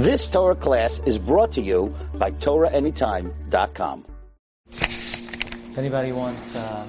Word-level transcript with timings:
This 0.00 0.30
Torah 0.30 0.54
class 0.56 1.02
is 1.04 1.18
brought 1.18 1.52
to 1.52 1.60
you 1.60 1.94
by 2.14 2.30
TorahAnytime.com. 2.30 4.06
If 4.72 5.76
anybody 5.76 6.12
wants 6.12 6.56
um, 6.56 6.88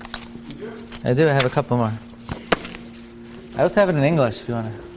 I 1.03 1.15
do. 1.15 1.27
I 1.27 1.31
have 1.31 1.45
a 1.45 1.49
couple 1.49 1.77
more. 1.77 1.91
I 3.55 3.63
also 3.63 3.79
have 3.79 3.89
it 3.89 3.95
in 3.95 4.03
English 4.03 4.41
if 4.41 4.49
you 4.49 4.53
want 4.53 4.71
to. 4.71 4.91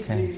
Okay. 0.00 0.34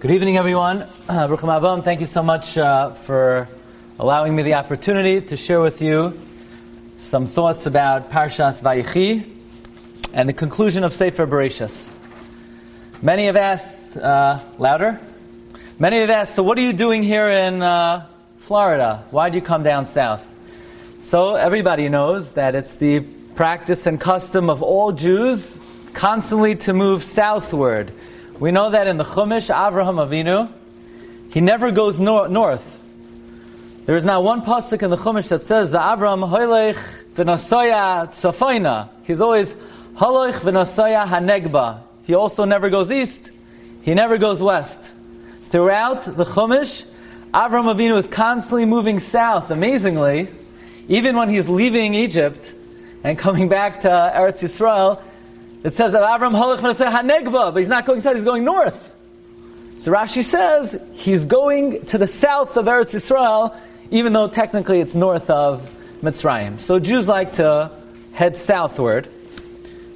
Good 0.00 0.10
evening, 0.10 0.36
everyone. 0.38 0.88
Uh, 1.08 1.80
thank 1.82 2.00
you 2.00 2.06
so 2.06 2.22
much 2.24 2.58
uh, 2.58 2.94
for 2.94 3.48
allowing 4.00 4.34
me 4.34 4.42
the 4.42 4.54
opportunity 4.54 5.20
to 5.20 5.36
share 5.36 5.60
with 5.60 5.80
you 5.80 6.18
some 6.98 7.28
thoughts 7.28 7.64
about 7.66 8.10
Parshas 8.10 8.60
Vayechi 8.60 9.24
and 10.12 10.28
the 10.28 10.32
conclusion 10.32 10.82
of 10.82 10.92
Sefer 10.92 11.26
Bereshis. 11.26 11.94
Many 13.00 13.26
have 13.26 13.36
asked, 13.36 13.96
uh, 13.96 14.40
louder? 14.58 15.00
Many 15.78 16.00
have 16.00 16.10
asked, 16.10 16.34
so 16.34 16.42
what 16.42 16.58
are 16.58 16.62
you 16.62 16.72
doing 16.72 17.04
here 17.04 17.28
in 17.28 17.62
uh, 17.62 18.04
Florida? 18.38 19.04
Why 19.12 19.30
do 19.30 19.36
you 19.36 19.42
come 19.42 19.62
down 19.62 19.86
south? 19.86 20.34
So 21.02 21.36
everybody 21.36 21.88
knows 21.88 22.32
that 22.32 22.56
it's 22.56 22.74
the 22.76 23.00
practice 23.36 23.86
and 23.86 24.00
custom 24.00 24.50
of 24.50 24.60
all 24.60 24.90
Jews 24.90 25.56
constantly 25.92 26.56
to 26.56 26.72
move 26.72 27.04
southward. 27.04 27.92
We 28.40 28.50
know 28.50 28.70
that 28.70 28.88
in 28.88 28.96
the 28.96 29.04
Chumash, 29.04 29.54
Avraham 29.54 30.04
Avinu, 30.04 30.52
he 31.32 31.40
never 31.40 31.70
goes 31.70 32.00
nor- 32.00 32.28
north. 32.28 32.77
There 33.88 33.96
is 33.96 34.04
not 34.04 34.22
one 34.22 34.42
pasuk 34.42 34.82
in 34.82 34.90
the 34.90 34.96
Chumash 34.96 35.28
that 35.28 35.44
says 35.44 35.72
Avram 35.72 36.28
hoylech 36.28 37.04
v'nasoya 37.14 38.08
tzafoina. 38.08 38.90
He's 39.04 39.22
always 39.22 39.54
haloich 39.96 40.34
v'nasoya 40.40 41.06
hanegba. 41.06 41.80
He 42.04 42.12
also 42.12 42.44
never 42.44 42.68
goes 42.68 42.92
east. 42.92 43.30
He 43.80 43.94
never 43.94 44.18
goes 44.18 44.42
west. 44.42 44.78
Throughout 45.44 46.02
the 46.02 46.24
Chumash, 46.24 46.84
Avram 47.32 47.74
Avinu 47.74 47.96
is 47.96 48.08
constantly 48.08 48.66
moving 48.66 49.00
south. 49.00 49.50
Amazingly, 49.50 50.28
even 50.88 51.16
when 51.16 51.30
he's 51.30 51.48
leaving 51.48 51.94
Egypt 51.94 52.52
and 53.02 53.18
coming 53.18 53.48
back 53.48 53.80
to 53.80 53.88
Eretz 53.88 54.42
Yisrael, 54.42 55.00
it 55.64 55.72
says 55.72 55.94
that 55.94 56.02
Avram 56.02 56.32
Halach 56.32 56.58
Hanegba, 56.58 57.54
but 57.54 57.56
he's 57.56 57.68
not 57.68 57.86
going 57.86 58.00
south, 58.02 58.16
he's 58.16 58.24
going 58.24 58.44
north. 58.44 58.94
So 59.78 59.92
Rashi 59.92 60.22
says 60.22 60.78
he's 60.92 61.24
going 61.24 61.86
to 61.86 61.96
the 61.96 62.06
south 62.06 62.58
of 62.58 62.66
Eretz 62.66 62.94
Yisrael, 62.94 63.56
even 63.90 64.12
though 64.12 64.28
technically 64.28 64.80
it's 64.80 64.94
north 64.94 65.30
of 65.30 65.74
Mitzrayim. 66.02 66.60
So 66.60 66.78
Jews 66.78 67.08
like 67.08 67.34
to 67.34 67.70
head 68.12 68.36
southward. 68.36 69.08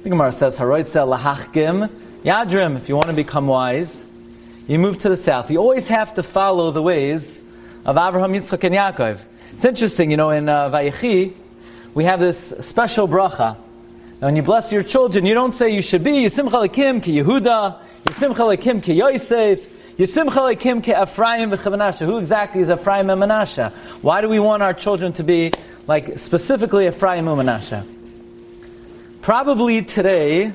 The 0.03 0.09
Gemara 0.09 0.31
says, 0.31 0.57
Haroitza 0.57 1.07
lahachkim 1.07 1.89
yadrim, 2.23 2.77
if 2.77 2.89
you 2.89 2.95
want 2.95 3.07
to 3.07 3.13
become 3.13 3.47
wise, 3.47 4.05
you 4.67 4.79
move 4.79 4.99
to 4.99 5.09
the 5.09 5.17
south. 5.17 5.51
You 5.51 5.59
always 5.59 5.87
have 5.87 6.13
to 6.15 6.23
follow 6.23 6.71
the 6.71 6.81
ways 6.81 7.39
of 7.85 7.95
Avraham, 7.95 8.35
Yitzchak, 8.35 8.63
and 8.63 8.75
Yaakov. 8.75 9.23
It's 9.53 9.65
interesting, 9.65 10.09
you 10.09 10.17
know, 10.17 10.31
in 10.31 10.49
uh, 10.49 10.69
Vayechi, 10.69 11.33
we 11.93 12.05
have 12.05 12.19
this 12.19 12.53
special 12.61 13.07
bracha. 13.07 13.57
Now, 14.19 14.27
when 14.27 14.35
you 14.35 14.41
bless 14.41 14.71
your 14.71 14.83
children, 14.83 15.25
you 15.25 15.33
don't 15.33 15.51
say 15.51 15.69
you 15.69 15.81
should 15.81 16.03
be 16.03 16.11
Yisimcha 16.11 16.67
Lekim 16.67 17.03
ki 17.03 17.21
Yehuda, 17.21 17.77
Yisimcha 18.05 18.57
Lekim 18.57 18.81
ki 18.81 18.93
Yosef, 18.93 19.67
Yisimcha 19.97 20.55
Lekim 20.55 20.83
ki 20.83 20.91
Ephraim 20.91 21.51
v'Chavanasha. 21.51 22.05
Who 22.05 22.17
exactly 22.17 22.61
is 22.61 22.71
Ephraim 22.71 23.11
and 23.11 23.21
Menashe? 23.21 23.71
Why 24.01 24.21
do 24.21 24.29
we 24.29 24.39
want 24.39 24.63
our 24.63 24.73
children 24.73 25.13
to 25.13 25.23
be 25.23 25.51
like 25.85 26.17
specifically 26.17 26.87
Ephraim 26.87 27.27
and 27.27 27.39
Menashe? 27.39 27.87
Probably 29.21 29.83
today, 29.83 30.51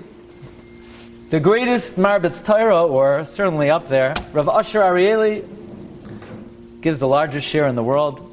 the 1.30 1.38
greatest 1.38 1.96
Marbitz 1.96 2.44
Torah, 2.44 2.84
or 2.84 3.24
certainly 3.24 3.70
up 3.70 3.86
there, 3.86 4.14
Rav 4.32 4.48
Asher 4.48 4.80
Arieli, 4.80 5.46
gives 6.80 6.98
the 6.98 7.06
largest 7.06 7.46
share 7.46 7.68
in 7.68 7.76
the 7.76 7.84
world. 7.84 8.24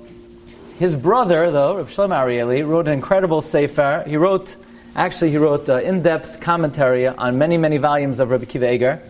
His 0.80 0.96
brother, 0.96 1.52
though, 1.52 1.78
Rav 1.78 1.90
Shlomo 1.90 2.16
Arieli, 2.16 2.68
wrote 2.68 2.88
an 2.88 2.94
incredible 2.94 3.44
sefer. 3.44 4.04
He 4.08 4.18
wrote 4.18 4.56
Actually, 4.96 5.30
he 5.32 5.38
wrote 5.38 5.68
uh, 5.68 5.82
in-depth 5.82 6.40
commentary 6.40 7.06
on 7.06 7.38
many, 7.38 7.58
many 7.58 7.76
volumes 7.76 8.22
of 8.22 8.30
Rabbi 8.30 8.46
Akiva 8.46 8.74
Eger. 8.74 9.02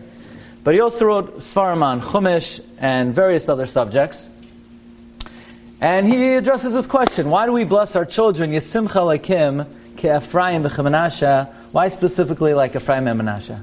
But 0.66 0.74
he 0.74 0.80
also 0.80 1.06
wrote 1.06 1.38
Svarim 1.38 1.84
on 1.84 2.00
Chumash 2.00 2.60
and 2.80 3.14
various 3.14 3.48
other 3.48 3.66
subjects. 3.66 4.28
And 5.80 6.08
he 6.08 6.34
addresses 6.34 6.74
this 6.74 6.88
question, 6.88 7.30
why 7.30 7.46
do 7.46 7.52
we 7.52 7.62
bless 7.62 7.94
our 7.94 8.04
children, 8.04 8.50
Yesimcha 8.50 8.88
Lekim, 8.88 9.64
Ke 9.96 10.06
Ephraim 10.20 10.64
V'Chemenasha, 10.64 11.52
why 11.70 11.88
specifically 11.88 12.52
like 12.52 12.74
Ephraim 12.74 13.06
and 13.06 13.20
Menashe? 13.20 13.56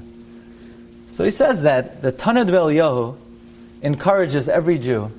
So 1.10 1.24
he 1.24 1.30
says 1.30 1.64
that 1.64 2.00
the 2.00 2.10
Tanad 2.10 2.46
Yohu 2.48 3.18
encourages 3.82 4.48
every 4.48 4.78
Jew 4.78 5.10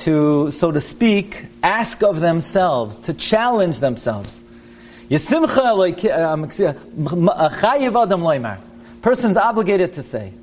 to, 0.00 0.50
so 0.50 0.70
to 0.70 0.80
speak, 0.82 1.46
ask 1.62 2.02
of 2.02 2.20
themselves, 2.20 2.98
to 2.98 3.14
challenge 3.14 3.80
themselves. 3.80 4.42
Um, 5.10 6.50
Person's 9.00 9.36
obligated 9.38 9.94
to 9.94 10.02
say, 10.02 10.34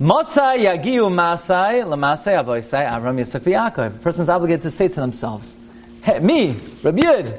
Masai 0.00 0.60
yagiu 0.60 1.12
masai 1.12 1.80
lamasai 1.80 2.40
avoisai 2.40 2.88
Avram 2.88 3.18
Yitzchak 3.18 3.40
v'Yaakov. 3.40 4.00
Person's 4.00 4.28
obligated 4.28 4.62
to 4.62 4.70
say 4.70 4.86
to 4.86 4.94
themselves, 4.94 5.56
hey, 6.02 6.20
me, 6.20 6.54
Rabbi 6.84 7.00
Yud, 7.00 7.38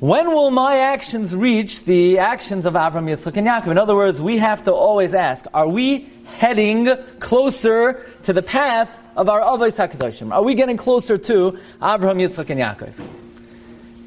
when 0.00 0.28
will 0.28 0.50
my 0.50 0.78
actions 0.78 1.36
reach 1.36 1.84
the 1.84 2.18
actions 2.18 2.64
of 2.64 2.72
Avram, 2.72 3.04
Yitzchak, 3.04 3.36
and 3.36 3.46
Yaakov? 3.46 3.70
In 3.70 3.76
other 3.76 3.94
words, 3.94 4.22
we 4.22 4.38
have 4.38 4.64
to 4.64 4.72
always 4.72 5.12
ask, 5.12 5.44
are 5.52 5.68
we 5.68 6.08
heading 6.38 6.88
closer 7.20 8.04
to 8.22 8.32
the 8.32 8.42
path 8.42 9.02
of 9.14 9.28
our 9.28 9.42
Avos 9.42 9.76
HaKadoshim? 9.76 10.32
Are 10.32 10.42
we 10.42 10.54
getting 10.54 10.78
closer 10.78 11.18
to 11.18 11.58
Avraham, 11.82 12.16
Yitzchak, 12.16 12.48
and 12.48 12.58
Yaakov? 12.58 12.94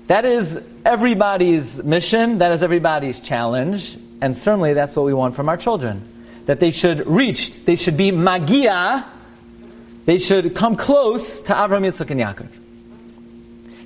That 0.08 0.26
is 0.26 0.68
everybody's 0.84 1.84
mission, 1.84 2.40
that 2.40 2.52
is 2.52 2.64
everybody's 2.64 3.22
challenge, 3.22 3.98
and 4.20 4.36
certainly 4.36 4.74
that's 4.74 4.96
what 4.96 5.06
we 5.06 5.14
want 5.14 5.36
from 5.36 5.48
our 5.48 5.58
children. 5.58 6.15
That 6.46 6.60
they 6.60 6.72
should 6.72 7.08
reach, 7.08 7.66
they 7.66 7.76
should 7.76 7.98
be 7.98 8.12
magia, 8.12 9.06
they 10.06 10.20
should 10.20 10.56
come 10.56 10.76
close 10.76 11.42
to 11.42 11.54
Avraham, 11.54 11.82
Yitzchak, 11.82 12.12
and 12.12 12.22
Yaakov. 12.22 12.48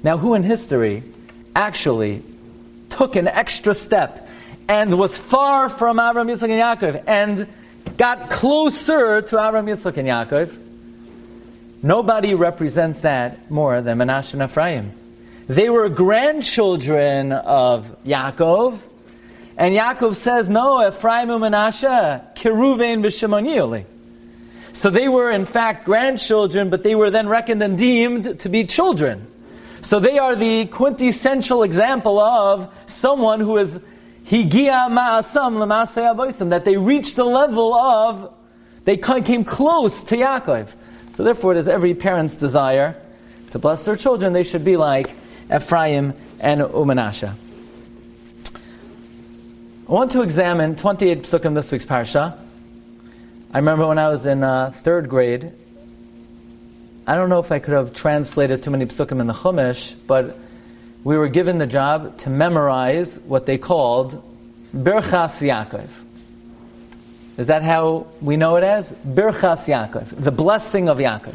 Now, 0.03 0.17
who 0.17 0.33
in 0.33 0.43
history 0.43 1.03
actually 1.55 2.23
took 2.89 3.15
an 3.15 3.27
extra 3.27 3.73
step 3.73 4.27
and 4.67 4.97
was 4.97 5.17
far 5.17 5.69
from 5.69 5.97
Avraham, 5.97 6.29
Yitzchak, 6.29 6.49
and 6.49 6.81
Yaakov 6.81 7.03
and 7.07 7.47
got 7.97 8.29
closer 8.29 9.21
to 9.21 9.35
Avraham, 9.37 9.69
Yitzchak, 9.69 9.97
and 9.97 10.07
Yaakov? 10.07 10.57
Nobody 11.81 12.33
represents 12.33 13.01
that 13.01 13.49
more 13.49 13.81
than 13.81 13.99
Menashe 13.99 14.33
and 14.33 14.43
Ephraim. 14.43 14.91
They 15.47 15.69
were 15.69 15.87
grandchildren 15.87 17.31
of 17.31 17.95
Yaakov, 18.03 18.79
and 19.59 19.75
Yaakov 19.75 20.15
says, 20.15 20.47
No, 20.47 20.87
Ephraim 20.87 21.29
and 21.29 21.43
Menashe, 21.43 22.33
Kiruvain 22.35 23.03
v'Shimon 23.03 23.85
So 24.71 24.89
they 24.89 25.09
were 25.09 25.29
in 25.29 25.45
fact 25.45 25.83
grandchildren, 25.83 26.69
but 26.69 26.81
they 26.81 26.95
were 26.95 27.09
then 27.11 27.27
reckoned 27.27 27.61
and 27.61 27.77
deemed 27.77 28.39
to 28.39 28.47
be 28.47 28.63
children. 28.63 29.27
So 29.81 29.99
they 29.99 30.17
are 30.17 30.37
the 30.37 30.67
quintessential 30.67 31.63
example 31.63 32.21
of 32.21 32.73
someone 32.85 33.41
who 33.41 33.57
is 33.57 33.77
higia 34.27 34.89
ma'asam 34.89 35.57
l'masei 35.59 36.49
that 36.49 36.63
they 36.63 36.77
reached 36.77 37.17
the 37.17 37.25
level 37.25 37.73
of, 37.73 38.33
they 38.85 38.95
came 38.95 39.43
close 39.43 40.03
to 40.03 40.15
Yaakov. 40.15 40.73
So 41.11 41.25
therefore 41.25 41.51
it 41.51 41.57
is 41.57 41.67
every 41.67 41.95
parent's 41.95 42.37
desire 42.37 42.95
to 43.51 43.59
bless 43.59 43.83
their 43.83 43.97
children, 43.97 44.31
they 44.31 44.43
should 44.43 44.63
be 44.63 44.77
like 44.77 45.13
Ephraim 45.53 46.13
and 46.39 46.61
Umanasha. 46.61 47.35
I 49.89 49.91
want 49.91 50.11
to 50.11 50.21
examine 50.21 50.75
28 50.75 51.23
psukim 51.23 51.55
this 51.55 51.71
week's 51.71 51.83
parsha. 51.83 52.37
I 53.51 53.57
remember 53.57 53.87
when 53.87 53.97
I 53.97 54.09
was 54.09 54.23
in 54.23 54.43
uh, 54.43 54.69
third 54.69 55.09
grade, 55.09 55.51
I 57.07 57.15
don't 57.15 57.27
know 57.27 57.39
if 57.39 57.51
I 57.51 57.57
could 57.57 57.73
have 57.73 57.95
translated 57.95 58.61
too 58.61 58.69
many 58.69 58.85
psukim 58.85 59.19
in 59.19 59.25
the 59.25 59.33
Chumash, 59.33 59.95
but 60.05 60.37
we 61.03 61.17
were 61.17 61.27
given 61.27 61.57
the 61.57 61.65
job 61.65 62.19
to 62.19 62.29
memorize 62.29 63.19
what 63.21 63.47
they 63.47 63.57
called 63.57 64.21
Birchas 64.75 65.41
Yaakov. 65.41 65.89
Is 67.37 67.47
that 67.47 67.63
how 67.63 68.05
we 68.21 68.37
know 68.37 68.57
it 68.57 68.63
as? 68.63 68.93
Birchas 68.93 69.65
Yaakov, 69.65 70.09
the 70.23 70.31
blessing 70.31 70.87
of 70.87 70.99
Yaakov. 70.99 71.33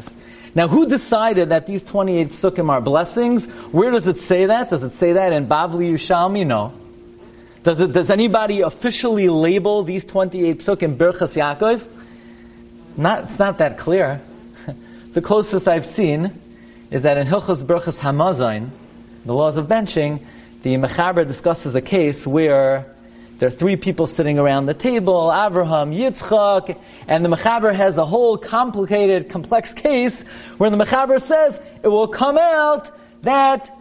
Now, 0.55 0.69
who 0.69 0.87
decided 0.87 1.49
that 1.49 1.67
these 1.67 1.83
28 1.83 2.29
psukim 2.29 2.69
are 2.69 2.79
blessings? 2.79 3.47
Where 3.73 3.91
does 3.91 4.07
it 4.07 4.17
say 4.17 4.45
that? 4.45 4.69
Does 4.69 4.85
it 4.85 4.93
say 4.93 5.11
that 5.11 5.33
in 5.33 5.45
Bavli 5.45 5.91
Yushalmi? 5.91 6.47
No. 6.47 6.73
Does, 7.65 7.81
it, 7.81 7.93
does 7.93 8.11
anybody 8.11 8.61
officially 8.61 9.27
label 9.27 9.81
these 9.81 10.05
28 10.05 10.59
psukim 10.59 10.97
Birchas 10.97 11.35
Yaakov? 11.35 11.83
Not, 12.95 13.23
it's 13.23 13.39
not 13.39 13.57
that 13.57 13.77
clear. 13.77 14.21
The 15.13 15.21
closest 15.21 15.67
I've 15.69 15.85
seen 15.85 16.37
is 16.91 17.03
that 17.03 17.17
in 17.17 17.25
Hilchas 17.25 17.63
Berchas 17.63 18.01
Hamazain, 18.01 18.69
the 19.25 19.33
laws 19.33 19.55
of 19.55 19.67
benching, 19.67 20.19
the 20.61 20.75
Mechaber 20.75 21.25
discusses 21.25 21.73
a 21.73 21.81
case 21.81 22.27
where 22.27 22.93
there 23.39 23.47
are 23.47 23.51
three 23.51 23.77
people 23.77 24.07
sitting 24.07 24.37
around 24.37 24.65
the 24.65 24.73
table, 24.73 25.33
Abraham, 25.33 25.91
Yitzchak, 25.91 26.77
and 27.07 27.23
the 27.23 27.29
Mechaber 27.29 27.73
has 27.73 27.97
a 27.97 28.05
whole 28.05 28.37
complicated, 28.37 29.29
complex 29.29 29.73
case 29.73 30.27
where 30.57 30.69
the 30.69 30.77
Mechaber 30.77 31.21
says 31.21 31.61
it 31.81 31.87
will 31.87 32.09
come 32.09 32.37
out 32.37 32.91
that 33.23 33.71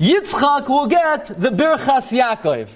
Yitzchak 0.00 0.68
will 0.68 0.86
get 0.86 1.26
the 1.26 1.50
Birchas 1.50 2.10
Yaakov. 2.10 2.70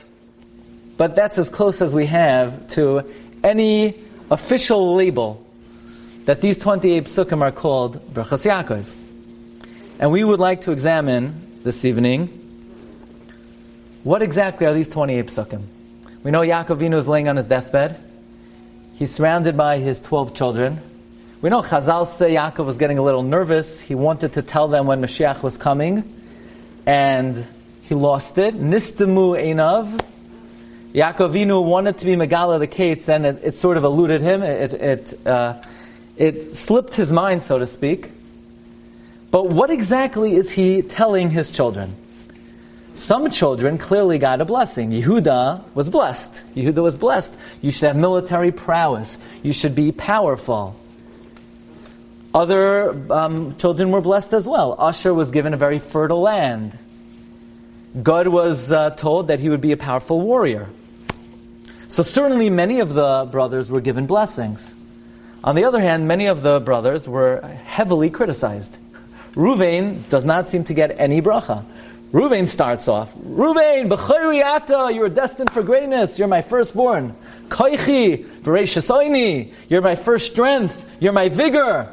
But 0.98 1.14
that's 1.14 1.38
as 1.38 1.48
close 1.48 1.80
as 1.80 1.94
we 1.94 2.06
have 2.06 2.68
to 2.70 3.04
any 3.42 3.94
official 4.30 4.94
label 4.94 5.46
that 6.26 6.42
these 6.42 6.58
28 6.58 7.04
psukim 7.04 7.40
are 7.40 7.52
called 7.52 8.04
Berachas 8.12 8.44
Yaakov. 8.44 8.84
And 10.00 10.10
we 10.12 10.22
would 10.24 10.40
like 10.40 10.62
to 10.62 10.72
examine 10.72 11.60
this 11.62 11.84
evening 11.84 12.26
what 14.02 14.22
exactly 14.22 14.66
are 14.66 14.74
these 14.74 14.88
28 14.88 15.26
psukim. 15.26 15.62
We 16.24 16.32
know 16.32 16.40
Yaakov 16.40 16.78
Avinu 16.78 16.98
is 16.98 17.06
laying 17.06 17.28
on 17.28 17.36
his 17.36 17.46
deathbed. 17.46 17.96
He's 18.94 19.14
surrounded 19.14 19.56
by 19.56 19.78
his 19.78 20.00
12 20.00 20.34
children. 20.34 20.80
We 21.40 21.50
know 21.50 21.62
Chazal 21.62 22.08
say 22.08 22.34
Yaakov 22.34 22.66
was 22.66 22.76
getting 22.76 22.98
a 22.98 23.02
little 23.02 23.22
nervous. 23.22 23.80
He 23.80 23.94
wanted 23.94 24.32
to 24.32 24.42
tell 24.42 24.66
them 24.66 24.86
when 24.86 25.00
Mashiach 25.00 25.44
was 25.44 25.56
coming, 25.56 26.02
and 26.86 27.46
he 27.82 27.94
lost 27.94 28.38
it. 28.38 28.56
Nistamu 28.56 29.40
Einav. 29.40 30.04
Yaakov 30.94 31.32
Avinu 31.32 31.62
wanted 31.64 31.98
to 31.98 32.06
be 32.06 32.16
Megala 32.16 32.58
the 32.58 32.66
Kates, 32.66 33.08
and 33.08 33.26
it, 33.26 33.40
it, 33.42 33.54
sort 33.54 33.76
of 33.76 33.84
eluded 33.84 34.22
him. 34.22 34.42
It, 34.42 34.72
it 34.72 35.26
uh, 35.26 35.60
it 36.16 36.56
slipped 36.56 36.94
his 36.94 37.12
mind, 37.12 37.42
so 37.42 37.58
to 37.58 37.66
speak. 37.66 38.10
But 39.30 39.50
what 39.50 39.70
exactly 39.70 40.34
is 40.34 40.50
he 40.50 40.82
telling 40.82 41.30
his 41.30 41.50
children? 41.50 41.94
Some 42.94 43.30
children 43.30 43.78
clearly 43.78 44.18
got 44.18 44.40
a 44.40 44.44
blessing. 44.44 44.90
Yehuda 44.90 45.62
was 45.74 45.88
blessed. 45.88 46.42
Yehuda 46.56 46.82
was 46.82 46.96
blessed. 46.96 47.36
You 47.62 47.70
should 47.70 47.86
have 47.86 47.96
military 47.96 48.50
prowess. 48.50 49.18
You 49.42 49.52
should 49.52 49.74
be 49.74 49.92
powerful. 49.92 50.74
Other 52.34 52.90
um, 53.12 53.56
children 53.56 53.92
were 53.92 54.00
blessed 54.00 54.32
as 54.32 54.48
well. 54.48 54.74
Usher 54.78 55.14
was 55.14 55.30
given 55.30 55.54
a 55.54 55.56
very 55.56 55.78
fertile 55.78 56.20
land. 56.20 56.76
Gad 58.02 58.28
was 58.28 58.72
uh, 58.72 58.90
told 58.90 59.28
that 59.28 59.38
he 59.38 59.48
would 59.48 59.60
be 59.60 59.72
a 59.72 59.76
powerful 59.76 60.20
warrior. 60.20 60.68
So 61.88 62.02
certainly 62.02 62.50
many 62.50 62.80
of 62.80 62.94
the 62.94 63.26
brothers 63.30 63.70
were 63.70 63.80
given 63.80 64.06
blessings. 64.06 64.74
On 65.42 65.54
the 65.54 65.64
other 65.64 65.80
hand, 65.80 66.06
many 66.06 66.26
of 66.26 66.42
the 66.42 66.60
brothers 66.60 67.08
were 67.08 67.40
heavily 67.64 68.10
criticized. 68.10 68.76
Ruvain 69.32 70.06
does 70.10 70.26
not 70.26 70.48
seem 70.48 70.64
to 70.64 70.74
get 70.74 70.98
any 71.00 71.22
bracha. 71.22 71.64
Ruvain 72.12 72.46
starts 72.46 72.88
off, 72.88 73.14
Ruvain, 73.14 73.88
b'chayriata, 73.88 74.94
you 74.94 75.02
are 75.02 75.10
destined 75.10 75.50
for 75.50 75.62
greatness. 75.62 76.18
You're 76.18 76.28
my 76.28 76.40
firstborn. 76.40 77.14
Koichi, 77.48 78.24
v'reishasoini, 78.24 79.52
you're 79.68 79.82
my 79.82 79.94
first 79.94 80.32
strength. 80.32 80.88
You're 81.00 81.12
my 81.12 81.28
vigor. 81.28 81.92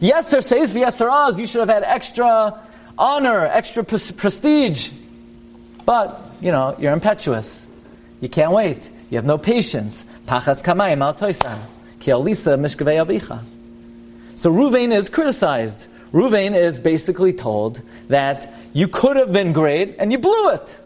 Yeser 0.00 0.42
says 0.42 0.72
v'yeser 0.72 1.38
you 1.38 1.46
should 1.46 1.60
have 1.60 1.68
had 1.68 1.82
extra 1.82 2.60
honor, 2.96 3.44
extra 3.44 3.82
prestige. 3.84 4.90
But, 5.84 6.20
you 6.40 6.52
know, 6.52 6.76
you're 6.78 6.92
impetuous. 6.92 7.66
You 8.20 8.28
can't 8.28 8.52
wait. 8.52 8.88
You 9.10 9.18
have 9.18 9.24
no 9.24 9.38
patience. 9.38 10.04
Pachas 10.26 10.62
kamayim 10.62 11.02
al 11.02 11.14
toisan. 11.14 11.58
Ki 11.98 12.12
alisa 12.12 12.56
avicha. 12.56 13.42
So 14.36 14.50
Ruvain 14.52 14.94
is 14.96 15.10
criticized. 15.10 15.86
Ruvain 16.12 16.56
is 16.56 16.78
basically 16.78 17.32
told 17.32 17.82
that 18.08 18.52
you 18.72 18.88
could 18.88 19.16
have 19.16 19.32
been 19.32 19.52
great 19.52 19.96
and 19.98 20.10
you 20.10 20.18
blew 20.18 20.50
it. 20.50 20.80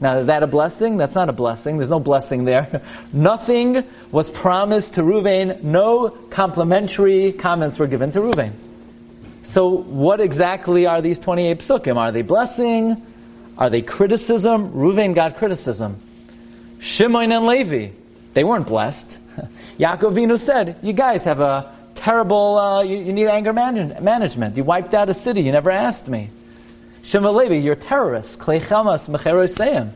Now, 0.00 0.16
is 0.16 0.26
that 0.26 0.42
a 0.42 0.46
blessing? 0.46 0.96
That's 0.96 1.14
not 1.14 1.28
a 1.28 1.32
blessing. 1.32 1.76
There's 1.76 1.90
no 1.90 2.00
blessing 2.00 2.46
there. 2.46 2.80
Nothing 3.12 3.84
was 4.10 4.30
promised 4.30 4.94
to 4.94 5.02
Ruvain. 5.02 5.62
No 5.62 6.08
complimentary 6.08 7.32
comments 7.32 7.78
were 7.78 7.86
given 7.86 8.10
to 8.12 8.20
Ruvain. 8.20 8.52
So, 9.42 9.68
what 9.68 10.20
exactly 10.20 10.86
are 10.86 11.02
these 11.02 11.18
28 11.18 11.58
psukim? 11.58 11.96
Are 11.96 12.12
they 12.12 12.22
blessing? 12.22 13.02
Are 13.58 13.68
they 13.68 13.82
criticism? 13.82 14.72
Ruvain 14.72 15.14
got 15.14 15.36
criticism. 15.36 15.98
Shimon 16.80 17.30
and 17.30 17.46
Levi, 17.46 17.90
they 18.34 18.42
weren't 18.42 18.66
blessed. 18.66 19.18
Yaakov 19.78 20.14
Vinu 20.14 20.38
said, 20.38 20.76
You 20.82 20.92
guys 20.94 21.24
have 21.24 21.40
a 21.40 21.72
terrible, 21.94 22.58
uh, 22.58 22.82
you, 22.82 22.96
you, 22.96 23.12
need 23.12 23.28
anger 23.28 23.52
man- 23.52 23.98
management. 24.02 24.56
You 24.56 24.64
wiped 24.64 24.94
out 24.94 25.08
a 25.08 25.14
city, 25.14 25.42
you 25.42 25.52
never 25.52 25.70
asked 25.70 26.08
me. 26.08 26.30
Shimon 27.02 27.36
Levi, 27.36 27.56
you're 27.56 27.76
terrorists. 27.76 28.36
Klei 28.36 28.60
Chamas, 28.60 29.08
Mecheroseim. 29.08 29.92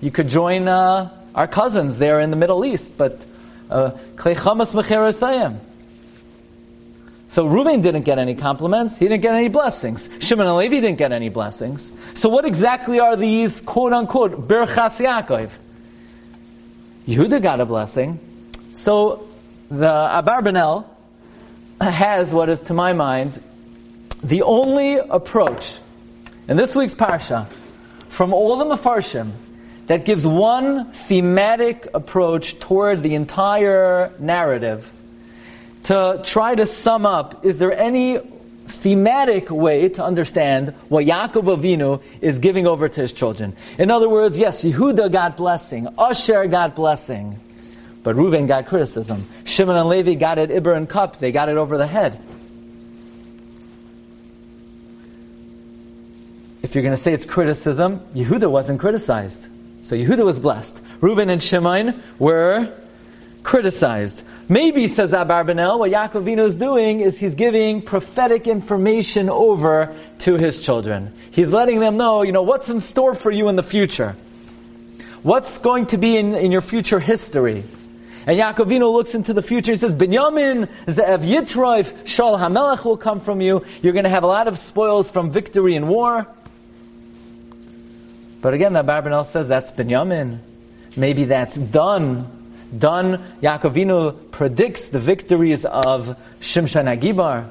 You 0.00 0.10
could 0.10 0.28
join 0.28 0.66
uh, 0.68 1.10
our 1.34 1.46
cousins 1.46 1.98
there 1.98 2.20
in 2.20 2.30
the 2.30 2.36
Middle 2.36 2.64
East, 2.64 2.96
but 2.98 3.24
uh, 3.70 3.92
Klei 4.16 4.34
Chamas, 4.34 4.74
Mecheroseim. 4.74 5.58
So 7.28 7.46
Reuben 7.46 7.80
didn't 7.80 8.02
get 8.02 8.18
any 8.18 8.34
compliments. 8.34 8.98
He 8.98 9.08
didn't 9.08 9.22
get 9.22 9.34
any 9.34 9.48
blessings. 9.48 10.08
Shimon 10.20 10.46
and 10.46 10.56
Levi 10.56 10.80
didn't 10.80 10.98
get 10.98 11.12
any 11.12 11.28
blessings. 11.28 11.90
So 12.14 12.28
what 12.28 12.44
exactly 12.44 13.00
are 13.00 13.16
these 13.16 13.60
quote 13.62 13.92
unquote 13.92 14.48
Berchas 14.48 15.00
Yaakov? 15.00 15.50
Yehuda 17.06 17.42
got 17.42 17.60
a 17.60 17.66
blessing. 17.66 18.20
So 18.74 19.28
the 19.70 19.86
Abarbanel 19.90 20.84
has 21.80 22.32
what 22.32 22.48
is, 22.48 22.62
to 22.62 22.74
my 22.74 22.92
mind, 22.92 23.42
the 24.22 24.42
only 24.42 24.96
approach 24.96 25.78
in 26.48 26.56
this 26.56 26.74
week's 26.74 26.94
parsha 26.94 27.46
from 28.08 28.32
all 28.32 28.56
the 28.56 28.64
Mefarshim 28.64 29.32
that 29.86 30.04
gives 30.04 30.26
one 30.26 30.92
thematic 30.92 31.88
approach 31.92 32.58
toward 32.60 33.02
the 33.02 33.14
entire 33.14 34.12
narrative 34.18 34.92
to 35.84 36.20
try 36.24 36.54
to 36.54 36.66
sum 36.66 37.04
up 37.04 37.44
is 37.44 37.58
there 37.58 37.76
any 37.76 38.18
thematic 38.66 39.50
way 39.50 39.88
to 39.90 40.04
understand 40.04 40.74
what 40.88 41.04
Yaakov 41.04 41.56
Avinu 41.56 42.02
is 42.20 42.38
giving 42.38 42.66
over 42.66 42.88
to 42.88 43.00
his 43.00 43.12
children. 43.12 43.54
In 43.78 43.90
other 43.90 44.08
words, 44.08 44.38
yes, 44.38 44.62
Yehuda 44.62 45.10
got 45.12 45.36
blessing, 45.36 45.88
Asher 45.98 46.46
got 46.46 46.74
blessing, 46.74 47.38
but 48.02 48.16
Reuven 48.16 48.48
got 48.48 48.66
criticism. 48.66 49.26
Shimon 49.44 49.76
and 49.76 49.88
Levi 49.88 50.14
got 50.14 50.38
it 50.38 50.50
Iber 50.50 50.76
and 50.76 50.88
Cup, 50.88 51.18
they 51.18 51.32
got 51.32 51.48
it 51.48 51.56
over 51.56 51.78
the 51.78 51.86
head. 51.86 52.20
If 56.62 56.74
you're 56.74 56.82
going 56.82 56.96
to 56.96 57.02
say 57.02 57.12
it's 57.12 57.26
criticism, 57.26 58.00
Yehuda 58.14 58.50
wasn't 58.50 58.80
criticized. 58.80 59.46
So 59.82 59.96
Yehuda 59.96 60.24
was 60.24 60.38
blessed. 60.38 60.80
Reuben 61.00 61.28
and 61.28 61.42
Shimon 61.42 62.00
were 62.18 62.72
criticized. 63.42 64.22
Maybe, 64.48 64.86
says 64.86 65.12
Abarbanel, 65.12 65.78
what 65.78 65.90
Yaakov 65.90 66.24
Avinu 66.24 66.44
is 66.44 66.56
doing 66.56 67.00
is 67.00 67.18
he's 67.18 67.34
giving 67.34 67.80
prophetic 67.80 68.46
information 68.46 69.30
over 69.30 69.94
to 70.18 70.36
his 70.36 70.64
children. 70.64 71.12
He's 71.30 71.52
letting 71.52 71.80
them 71.80 71.96
know, 71.96 72.22
you 72.22 72.32
know, 72.32 72.42
what's 72.42 72.68
in 72.68 72.80
store 72.80 73.14
for 73.14 73.30
you 73.30 73.48
in 73.48 73.56
the 73.56 73.62
future. 73.62 74.16
What's 75.22 75.58
going 75.58 75.86
to 75.86 75.98
be 75.98 76.16
in, 76.16 76.34
in 76.34 76.52
your 76.52 76.60
future 76.60 76.98
history. 76.98 77.64
And 78.26 78.38
Yaakov 78.38 78.66
Avinu 78.66 78.92
looks 78.92 79.14
into 79.14 79.32
the 79.32 79.42
future. 79.42 79.72
He 79.72 79.78
says, 79.78 79.92
Binyamin, 79.92 80.68
Ze'ev 80.86 81.24
Yitroif, 81.24 81.92
Shaul 82.04 82.38
HaMelech 82.38 82.84
will 82.84 82.96
come 82.96 83.20
from 83.20 83.40
you. 83.40 83.64
You're 83.82 83.92
going 83.92 84.04
to 84.04 84.10
have 84.10 84.24
a 84.24 84.28
lot 84.28 84.48
of 84.48 84.58
spoils 84.58 85.10
from 85.10 85.30
victory 85.30 85.74
in 85.74 85.88
war. 85.88 86.26
But 88.40 88.54
again, 88.54 88.72
the 88.72 89.22
says 89.24 89.48
that's 89.48 89.70
Binyamin. 89.70 90.38
Maybe 90.96 91.24
that's 91.24 91.56
Dun. 91.56 92.41
Dun. 92.76 93.18
Yaakovinu 93.42 94.30
predicts 94.30 94.88
the 94.88 94.98
victories 94.98 95.64
of 95.64 96.18
Shimshon 96.40 96.86
Agibar. 96.86 97.48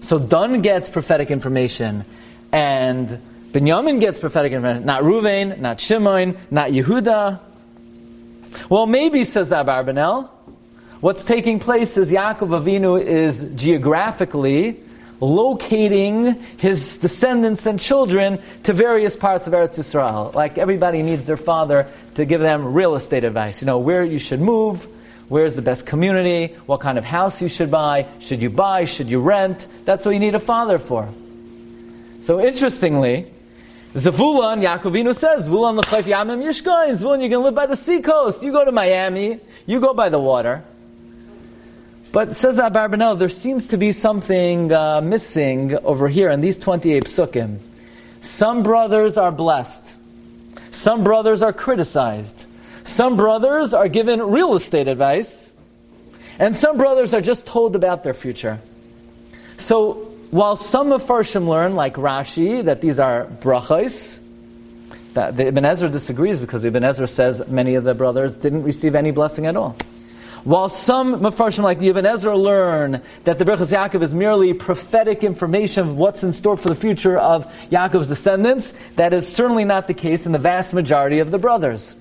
So 0.00 0.18
Dun 0.18 0.62
gets 0.62 0.88
prophetic 0.88 1.30
information, 1.30 2.04
and 2.52 3.20
Binyamin 3.52 4.00
gets 4.00 4.18
prophetic 4.18 4.52
information. 4.52 4.86
Not 4.86 5.02
Ruvain, 5.02 5.58
not 5.58 5.80
Shimon, 5.80 6.36
not 6.50 6.70
Yehuda. 6.70 7.40
Well, 8.68 8.86
maybe, 8.86 9.24
says 9.24 9.48
the 9.48 9.56
Abarbanel, 9.56 10.28
what's 11.00 11.24
taking 11.24 11.58
place 11.58 11.96
is 11.96 12.10
Yaakov 12.10 12.62
Avinu 12.62 13.00
is 13.00 13.44
geographically 13.54 14.80
locating 15.20 16.34
his 16.58 16.98
descendants 16.98 17.66
and 17.66 17.80
children 17.80 18.38
to 18.64 18.72
various 18.72 19.16
parts 19.16 19.46
of 19.46 19.52
Eretz 19.52 19.78
Israel. 19.78 20.30
Like 20.34 20.58
everybody 20.58 21.02
needs 21.02 21.26
their 21.26 21.36
father 21.36 21.86
to 22.14 22.24
give 22.24 22.40
them 22.40 22.72
real 22.72 22.94
estate 22.94 23.24
advice. 23.24 23.60
You 23.60 23.66
know, 23.66 23.78
where 23.78 24.04
you 24.04 24.18
should 24.18 24.40
move, 24.40 24.86
where's 25.28 25.54
the 25.56 25.62
best 25.62 25.86
community, 25.86 26.54
what 26.66 26.80
kind 26.80 26.98
of 26.98 27.04
house 27.04 27.42
you 27.42 27.48
should 27.48 27.70
buy, 27.70 28.06
should 28.20 28.42
you 28.42 28.50
buy, 28.50 28.84
should 28.84 29.08
you 29.08 29.20
rent. 29.20 29.66
That's 29.84 30.04
what 30.04 30.12
you 30.12 30.20
need 30.20 30.34
a 30.34 30.40
father 30.40 30.78
for. 30.78 31.08
So 32.20 32.40
interestingly, 32.40 33.32
Zavulon, 33.94 34.60
Yaakovinu 34.62 35.14
says, 35.14 35.48
Zvulon 35.48 35.76
l'chayf 35.76 36.02
yamim 36.02 36.44
yishkoin. 36.44 36.90
Zvulon, 36.92 37.20
you're 37.20 37.30
going 37.30 37.30
to 37.30 37.38
live 37.38 37.54
by 37.54 37.66
the 37.66 37.76
sea 37.76 38.00
coast. 38.00 38.42
You 38.42 38.52
go 38.52 38.64
to 38.64 38.72
Miami. 38.72 39.40
You 39.66 39.80
go 39.80 39.94
by 39.94 40.08
the 40.08 40.18
water. 40.18 40.62
But 42.12 42.34
says 42.34 42.58
Abarbanel, 42.58 43.18
there 43.18 43.28
seems 43.28 43.68
to 43.68 43.76
be 43.76 43.92
something 43.92 44.72
uh, 44.72 45.00
missing 45.00 45.76
over 45.78 46.08
here 46.08 46.30
in 46.30 46.40
these 46.40 46.56
28 46.56 47.04
psukim. 47.04 47.58
Some 48.22 48.62
brothers 48.62 49.18
are 49.18 49.30
blessed. 49.30 49.84
Some 50.70 51.04
brothers 51.04 51.42
are 51.42 51.52
criticized. 51.52 52.46
Some 52.84 53.16
brothers 53.16 53.74
are 53.74 53.88
given 53.88 54.22
real 54.22 54.54
estate 54.54 54.88
advice. 54.88 55.52
And 56.38 56.56
some 56.56 56.78
brothers 56.78 57.12
are 57.14 57.20
just 57.20 57.46
told 57.46 57.76
about 57.76 58.04
their 58.04 58.14
future. 58.14 58.60
So, 59.58 59.94
while 60.30 60.56
some 60.56 60.92
of 60.92 61.02
Farshim 61.02 61.48
learn, 61.48 61.74
like 61.74 61.94
Rashi, 61.94 62.64
that 62.64 62.80
these 62.80 62.98
are 62.98 63.26
brachos, 63.26 64.20
the 65.14 65.46
Ibn 65.46 65.64
Ezra 65.64 65.88
disagrees 65.88 66.40
because 66.40 66.64
Ibn 66.64 66.84
Ezra 66.84 67.08
says 67.08 67.48
many 67.48 67.74
of 67.74 67.84
the 67.84 67.94
brothers 67.94 68.34
didn't 68.34 68.62
receive 68.62 68.94
any 68.94 69.10
blessing 69.10 69.46
at 69.46 69.56
all. 69.56 69.76
While 70.44 70.68
some 70.68 71.20
Mefarshim 71.20 71.62
like 71.62 71.78
the 71.78 71.88
Ibn 71.88 72.06
Ezra 72.06 72.36
learn 72.36 73.02
that 73.24 73.38
the 73.38 73.44
Berachas 73.44 73.72
Yaakov 73.72 74.02
is 74.02 74.14
merely 74.14 74.52
prophetic 74.54 75.24
information 75.24 75.88
of 75.88 75.96
what's 75.96 76.22
in 76.22 76.32
store 76.32 76.56
for 76.56 76.68
the 76.68 76.74
future 76.74 77.18
of 77.18 77.52
Yaakov's 77.70 78.08
descendants, 78.08 78.72
that 78.96 79.12
is 79.12 79.26
certainly 79.26 79.64
not 79.64 79.86
the 79.86 79.94
case 79.94 80.26
in 80.26 80.32
the 80.32 80.38
vast 80.38 80.72
majority 80.72 81.18
of 81.18 81.30
the 81.30 81.38
brothers. 81.38 81.96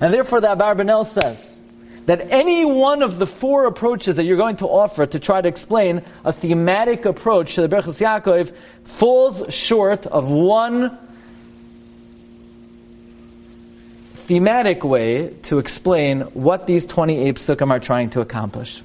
And 0.00 0.12
therefore 0.12 0.40
the 0.40 0.48
Abarbanel 0.48 1.06
says 1.06 1.56
that 2.06 2.30
any 2.30 2.64
one 2.64 3.02
of 3.02 3.18
the 3.18 3.26
four 3.26 3.66
approaches 3.66 4.16
that 4.16 4.24
you're 4.24 4.36
going 4.36 4.56
to 4.56 4.66
offer 4.66 5.06
to 5.06 5.18
try 5.18 5.40
to 5.40 5.48
explain 5.48 6.02
a 6.24 6.32
thematic 6.32 7.04
approach 7.04 7.54
to 7.54 7.62
the 7.66 7.68
Berachas 7.68 8.00
Yaakov 8.00 8.54
falls 8.84 9.42
short 9.54 10.06
of 10.06 10.30
one 10.30 10.98
thematic 14.24 14.84
way 14.84 15.28
to 15.42 15.58
explain 15.58 16.22
what 16.32 16.66
these 16.66 16.86
28 16.86 17.36
psukim 17.36 17.70
are 17.70 17.78
trying 17.78 18.10
to 18.10 18.20
accomplish. 18.20 18.82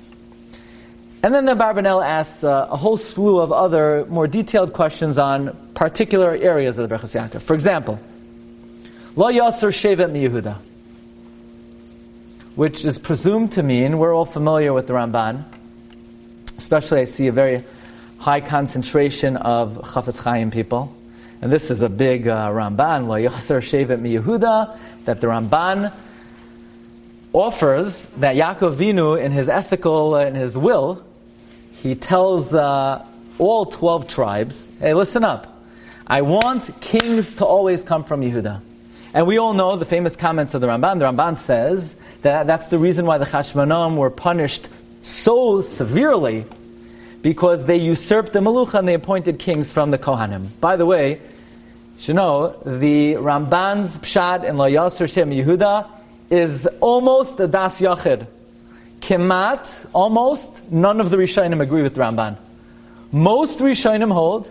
And 1.23 1.33
then 1.33 1.45
the 1.45 1.53
Abarbanel 1.53 2.05
asks 2.05 2.43
uh, 2.43 2.67
a 2.69 2.77
whole 2.77 2.97
slew 2.97 3.39
of 3.39 3.51
other 3.51 4.05
more 4.07 4.27
detailed 4.27 4.73
questions 4.73 5.17
on 5.17 5.55
particular 5.75 6.35
areas 6.35 6.77
of 6.77 6.87
the 6.87 6.95
Berachas 6.95 7.15
Yaakov. 7.15 7.41
For 7.41 7.53
example, 7.53 7.99
Lo 9.15 9.27
Yasser 9.27 9.71
Shevet 9.71 10.11
Mi 10.11 10.27
which 12.55 12.83
is 12.83 12.99
presumed 12.99 13.53
to 13.53 13.63
mean, 13.63 13.97
we're 13.97 14.13
all 14.13 14.25
familiar 14.25 14.73
with 14.73 14.87
the 14.87 14.93
Ramban, 14.93 15.45
especially 16.57 16.99
I 17.01 17.05
see 17.05 17.27
a 17.27 17.31
very 17.31 17.63
high 18.17 18.41
concentration 18.41 19.37
of 19.37 19.77
Chafetz 19.77 20.21
Chaim 20.21 20.51
people. 20.51 20.93
And 21.41 21.51
this 21.51 21.71
is 21.71 21.81
a 21.81 21.89
big 21.89 22.27
uh, 22.27 22.49
Ramban, 22.49 23.07
Lo 23.07 23.15
Yasser 23.15 23.61
Shevet 23.61 24.79
that 25.05 25.21
the 25.21 25.27
Ramban 25.27 25.93
offers 27.31 28.09
that 28.17 28.35
Yaakov 28.35 28.75
Vinu, 28.75 29.21
in 29.21 29.31
his 29.31 29.47
ethical, 29.47 30.15
uh, 30.15 30.25
in 30.25 30.35
his 30.35 30.57
will, 30.57 31.03
he 31.71 31.95
tells 31.95 32.53
uh, 32.53 33.05
all 33.37 33.65
12 33.65 34.07
tribes, 34.07 34.69
hey, 34.79 34.93
listen 34.93 35.23
up. 35.23 35.63
I 36.05 36.21
want 36.23 36.69
kings 36.81 37.33
to 37.33 37.45
always 37.45 37.83
come 37.83 38.03
from 38.03 38.21
Yehuda. 38.21 38.61
And 39.13 39.25
we 39.25 39.37
all 39.37 39.53
know 39.53 39.75
the 39.75 39.85
famous 39.85 40.15
comments 40.15 40.53
of 40.53 40.61
the 40.61 40.67
Ramban. 40.67 40.99
The 40.99 41.05
Ramban 41.05 41.37
says 41.37 41.95
that 42.21 42.47
that's 42.47 42.69
the 42.69 42.77
reason 42.77 43.05
why 43.05 43.17
the 43.17 43.25
Chashmonaim 43.25 43.95
were 43.95 44.09
punished 44.09 44.67
so 45.01 45.61
severely 45.61 46.45
because 47.21 47.65
they 47.65 47.77
usurped 47.77 48.33
the 48.33 48.39
Malucha 48.39 48.79
and 48.79 48.87
they 48.87 48.93
appointed 48.93 49.39
kings 49.39 49.71
from 49.71 49.91
the 49.91 49.97
Kohanim. 49.97 50.47
By 50.59 50.77
the 50.77 50.85
way, 50.85 51.19
you 51.99 52.13
know, 52.13 52.55
the 52.65 53.15
Ramban's 53.15 53.97
Pshat 53.99 54.43
in 54.43 54.57
La 54.57 54.65
Yasser 54.65 55.11
Shem 55.11 55.31
Yehuda 55.31 55.87
is 56.29 56.65
almost 56.79 57.39
a 57.39 57.47
Das 57.47 57.81
Yachid. 57.81 58.25
Kemat, 59.01 59.87
almost, 59.93 60.71
none 60.71 61.01
of 61.01 61.09
the 61.09 61.17
Rishonim 61.17 61.61
agree 61.61 61.81
with 61.81 61.95
the 61.95 62.01
Ramban. 62.01 62.37
Most 63.11 63.59
Rishonim 63.59 64.11
hold 64.11 64.49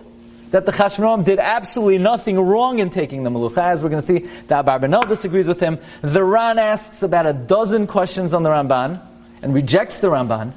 that 0.50 0.66
the 0.66 0.72
Chashmonaim 0.72 1.24
did 1.24 1.38
absolutely 1.38 1.98
nothing 1.98 2.40
wrong 2.40 2.78
in 2.78 2.90
taking 2.90 3.22
the 3.22 3.30
Malucha. 3.30 3.58
As 3.58 3.82
we're 3.82 3.90
going 3.90 4.02
to 4.02 4.06
see, 4.06 4.18
the 4.20 4.54
Abarbanel 4.54 5.08
disagrees 5.08 5.46
with 5.46 5.60
him. 5.60 5.78
The 6.00 6.24
Ran 6.24 6.58
asks 6.58 7.02
about 7.02 7.26
a 7.26 7.32
dozen 7.32 7.86
questions 7.86 8.32
on 8.32 8.42
the 8.42 8.50
Ramban 8.50 9.00
and 9.42 9.54
rejects 9.54 9.98
the 9.98 10.08
Ramban. 10.08 10.52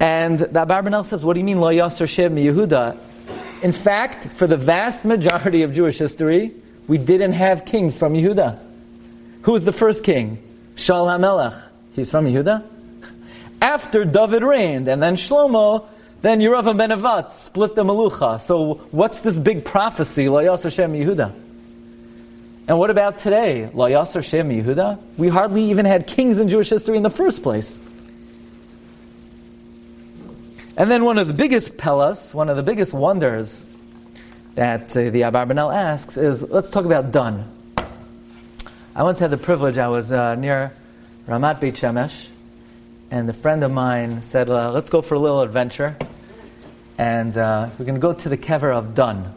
And 0.00 0.38
the 0.38 0.66
Abarbanel 0.66 1.04
says, 1.04 1.24
what 1.24 1.34
do 1.34 1.40
you 1.40 1.44
mean, 1.44 1.60
La 1.60 1.68
Yasser 1.68 2.08
Shem 2.08 2.36
Yehuda? 2.36 2.98
In 3.62 3.72
fact, 3.72 4.24
for 4.28 4.46
the 4.46 4.56
vast 4.56 5.04
majority 5.04 5.62
of 5.62 5.72
Jewish 5.72 5.98
history, 5.98 6.52
we 6.88 6.96
didn't 6.96 7.32
have 7.32 7.66
kings 7.66 7.98
from 7.98 8.14
Yehuda. 8.14 8.58
Who 9.42 9.52
was 9.52 9.64
the 9.64 9.72
first 9.72 10.02
king? 10.02 10.42
Shaul 10.74 11.06
HaMelech. 11.06 11.62
He's 11.94 12.10
from 12.10 12.24
Yehuda. 12.24 12.64
After 13.60 14.06
David 14.06 14.42
reigned, 14.42 14.88
and 14.88 15.02
then 15.02 15.16
Shlomo, 15.16 15.86
then 16.22 16.40
Yeravam 16.40 16.78
ben 16.78 16.90
Nevat 16.90 17.32
split 17.32 17.74
the 17.74 17.84
Malucha. 17.84 18.40
So 18.40 18.80
what's 18.90 19.20
this 19.20 19.36
big 19.36 19.66
prophecy, 19.66 20.30
La 20.30 20.40
Yasser 20.40 20.74
Shem 20.74 20.94
Yehuda? 20.94 21.34
And 22.68 22.78
what 22.78 22.88
about 22.88 23.18
today? 23.18 23.68
La 23.74 23.86
Yasser 23.86 24.24
Shem 24.24 24.48
Yehuda? 24.48 24.98
We 25.18 25.28
hardly 25.28 25.64
even 25.64 25.84
had 25.84 26.06
kings 26.06 26.38
in 26.38 26.48
Jewish 26.48 26.70
history 26.70 26.96
in 26.96 27.02
the 27.02 27.10
first 27.10 27.42
place. 27.42 27.76
And 30.80 30.90
then 30.90 31.04
one 31.04 31.18
of 31.18 31.28
the 31.28 31.34
biggest 31.34 31.76
pelas, 31.76 32.32
one 32.32 32.48
of 32.48 32.56
the 32.56 32.62
biggest 32.62 32.94
wonders 32.94 33.62
that 34.54 34.96
uh, 34.96 35.10
the 35.10 35.20
Abarbanel 35.20 35.74
asks 35.74 36.16
is, 36.16 36.42
let's 36.42 36.70
talk 36.70 36.86
about 36.86 37.12
Dun. 37.12 37.44
I 38.96 39.02
once 39.02 39.18
had 39.18 39.30
the 39.30 39.36
privilege, 39.36 39.76
I 39.76 39.88
was 39.88 40.10
uh, 40.10 40.36
near 40.36 40.72
Ramat 41.28 41.60
Beit 41.60 41.74
Shemesh, 41.74 42.28
and 43.10 43.28
a 43.28 43.34
friend 43.34 43.62
of 43.62 43.70
mine 43.70 44.22
said, 44.22 44.48
uh, 44.48 44.72
let's 44.72 44.88
go 44.88 45.02
for 45.02 45.16
a 45.16 45.18
little 45.18 45.42
adventure, 45.42 45.98
and 46.96 47.36
uh, 47.36 47.68
we're 47.78 47.84
going 47.84 47.94
to 47.96 48.00
go 48.00 48.14
to 48.14 48.30
the 48.30 48.38
kever 48.38 48.74
of 48.74 48.94
Dun. 48.94 49.34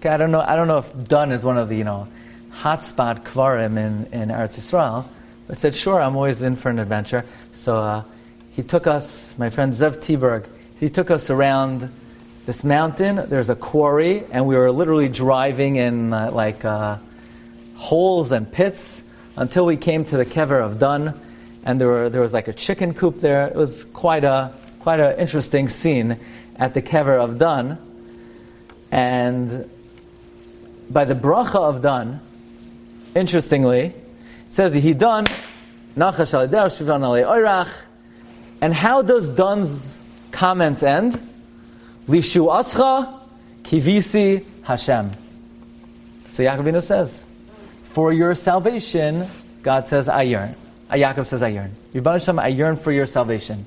Okay, 0.00 0.10
I 0.10 0.18
don't 0.18 0.32
know. 0.32 0.42
I 0.42 0.54
don't 0.54 0.68
know 0.68 0.80
if 0.80 1.08
Dun 1.08 1.32
is 1.32 1.42
one 1.42 1.56
of 1.56 1.70
the 1.70 1.76
you 1.76 1.84
know 1.84 2.08
hotspot 2.50 3.24
kvarim 3.24 3.78
in 3.78 4.04
in 4.12 4.28
Eretz 4.28 4.58
Yisrael. 4.58 5.06
I 5.48 5.54
said, 5.54 5.74
sure, 5.74 5.98
I'm 5.98 6.14
always 6.14 6.42
in 6.42 6.56
for 6.56 6.68
an 6.68 6.78
adventure. 6.78 7.24
So 7.54 7.78
uh, 7.78 8.04
he 8.52 8.62
took 8.62 8.86
us, 8.86 9.34
my 9.38 9.50
friend 9.50 9.72
Zev 9.72 9.96
Tiberg, 9.96 10.46
he 10.78 10.90
took 10.90 11.10
us 11.10 11.30
around 11.30 11.90
this 12.44 12.64
mountain. 12.64 13.16
There's 13.28 13.48
a 13.48 13.56
quarry, 13.56 14.24
and 14.30 14.46
we 14.46 14.56
were 14.56 14.70
literally 14.70 15.08
driving 15.08 15.76
in 15.76 16.12
uh, 16.12 16.30
like 16.32 16.64
uh, 16.64 16.98
holes 17.76 18.30
and 18.32 18.50
pits 18.50 19.02
until 19.36 19.64
we 19.64 19.76
came 19.76 20.04
to 20.04 20.16
the 20.16 20.26
kever 20.26 20.62
of 20.62 20.78
Dun, 20.78 21.18
and 21.64 21.80
there 21.80 21.88
were 21.88 22.08
there 22.08 22.20
was 22.20 22.32
like 22.32 22.48
a 22.48 22.52
chicken 22.52 22.94
coop 22.94 23.20
there. 23.20 23.46
It 23.46 23.56
was 23.56 23.86
quite 23.86 24.24
a 24.24 24.52
quite 24.80 25.00
an 25.00 25.18
interesting 25.18 25.68
scene 25.68 26.18
at 26.56 26.74
the 26.74 26.82
kever 26.82 27.18
of 27.18 27.38
Dun, 27.38 27.78
and 28.90 29.70
by 30.90 31.04
the 31.06 31.14
bracha 31.14 31.56
of 31.56 31.80
Dun, 31.80 32.20
interestingly, 33.14 33.80
it 33.80 33.94
says 34.50 34.74
he 34.74 34.92
Dun 34.92 35.24
nachash 35.96 36.34
al 36.34 36.48
oirach, 36.48 37.86
and 38.62 38.72
how 38.72 39.02
does 39.02 39.28
Dun's 39.28 40.02
comments 40.30 40.84
end? 40.84 41.14
Lishu 42.08 42.46
ascha 42.46 43.20
kivisi 43.64 44.44
Hashem. 44.62 45.10
So 46.28 46.44
Yaakovina 46.44 46.82
says, 46.82 47.24
for 47.82 48.12
your 48.12 48.36
salvation, 48.36 49.26
God 49.62 49.86
says, 49.86 50.08
I 50.08 50.22
yearn. 50.22 50.54
Uh, 50.88 50.94
Yaakov 50.94 51.26
says, 51.26 51.42
I 51.42 51.48
yearn. 51.48 51.74
Hashem, 51.92 52.38
I 52.38 52.48
yearn 52.48 52.76
for 52.76 52.92
your 52.92 53.06
salvation. 53.06 53.66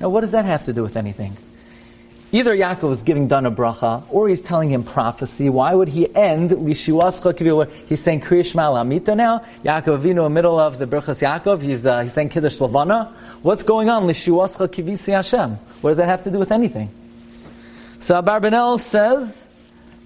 Now, 0.00 0.08
what 0.08 0.22
does 0.22 0.32
that 0.32 0.44
have 0.44 0.64
to 0.64 0.72
do 0.72 0.82
with 0.82 0.96
anything? 0.96 1.36
Either 2.34 2.56
Yaakov 2.56 2.92
is 2.92 3.02
giving 3.02 3.28
Dun 3.28 3.44
a 3.44 3.50
bracha, 3.50 4.02
or 4.08 4.26
he's 4.26 4.40
telling 4.40 4.70
him 4.70 4.82
prophecy. 4.82 5.50
Why 5.50 5.74
would 5.74 5.88
he 5.88 6.12
end 6.16 6.50
Lishuascha? 6.50 7.70
He's 7.86 8.02
saying 8.02 8.22
Kriya 8.22 8.54
Lamita 8.54 9.14
now. 9.14 9.40
Yaakov 9.62 10.00
Avinu, 10.00 10.08
in 10.08 10.16
the 10.16 10.30
middle 10.30 10.58
of 10.58 10.78
the 10.78 10.86
Berachas 10.86 11.20
Yaakov, 11.20 11.60
he's, 11.60 11.84
uh, 11.84 12.00
he's 12.00 12.14
saying 12.14 12.30
Kiddush 12.30 12.58
Lavana. 12.58 13.12
What's 13.42 13.62
going 13.62 13.90
on? 13.90 14.04
Lishuascha 14.04 14.66
Kivisi 14.68 15.12
Hashem. 15.12 15.56
What 15.82 15.90
does 15.90 15.98
that 15.98 16.08
have 16.08 16.22
to 16.22 16.30
do 16.30 16.38
with 16.38 16.52
anything? 16.52 16.88
So 17.98 18.22
Abarbanel 18.22 18.80
says 18.80 19.46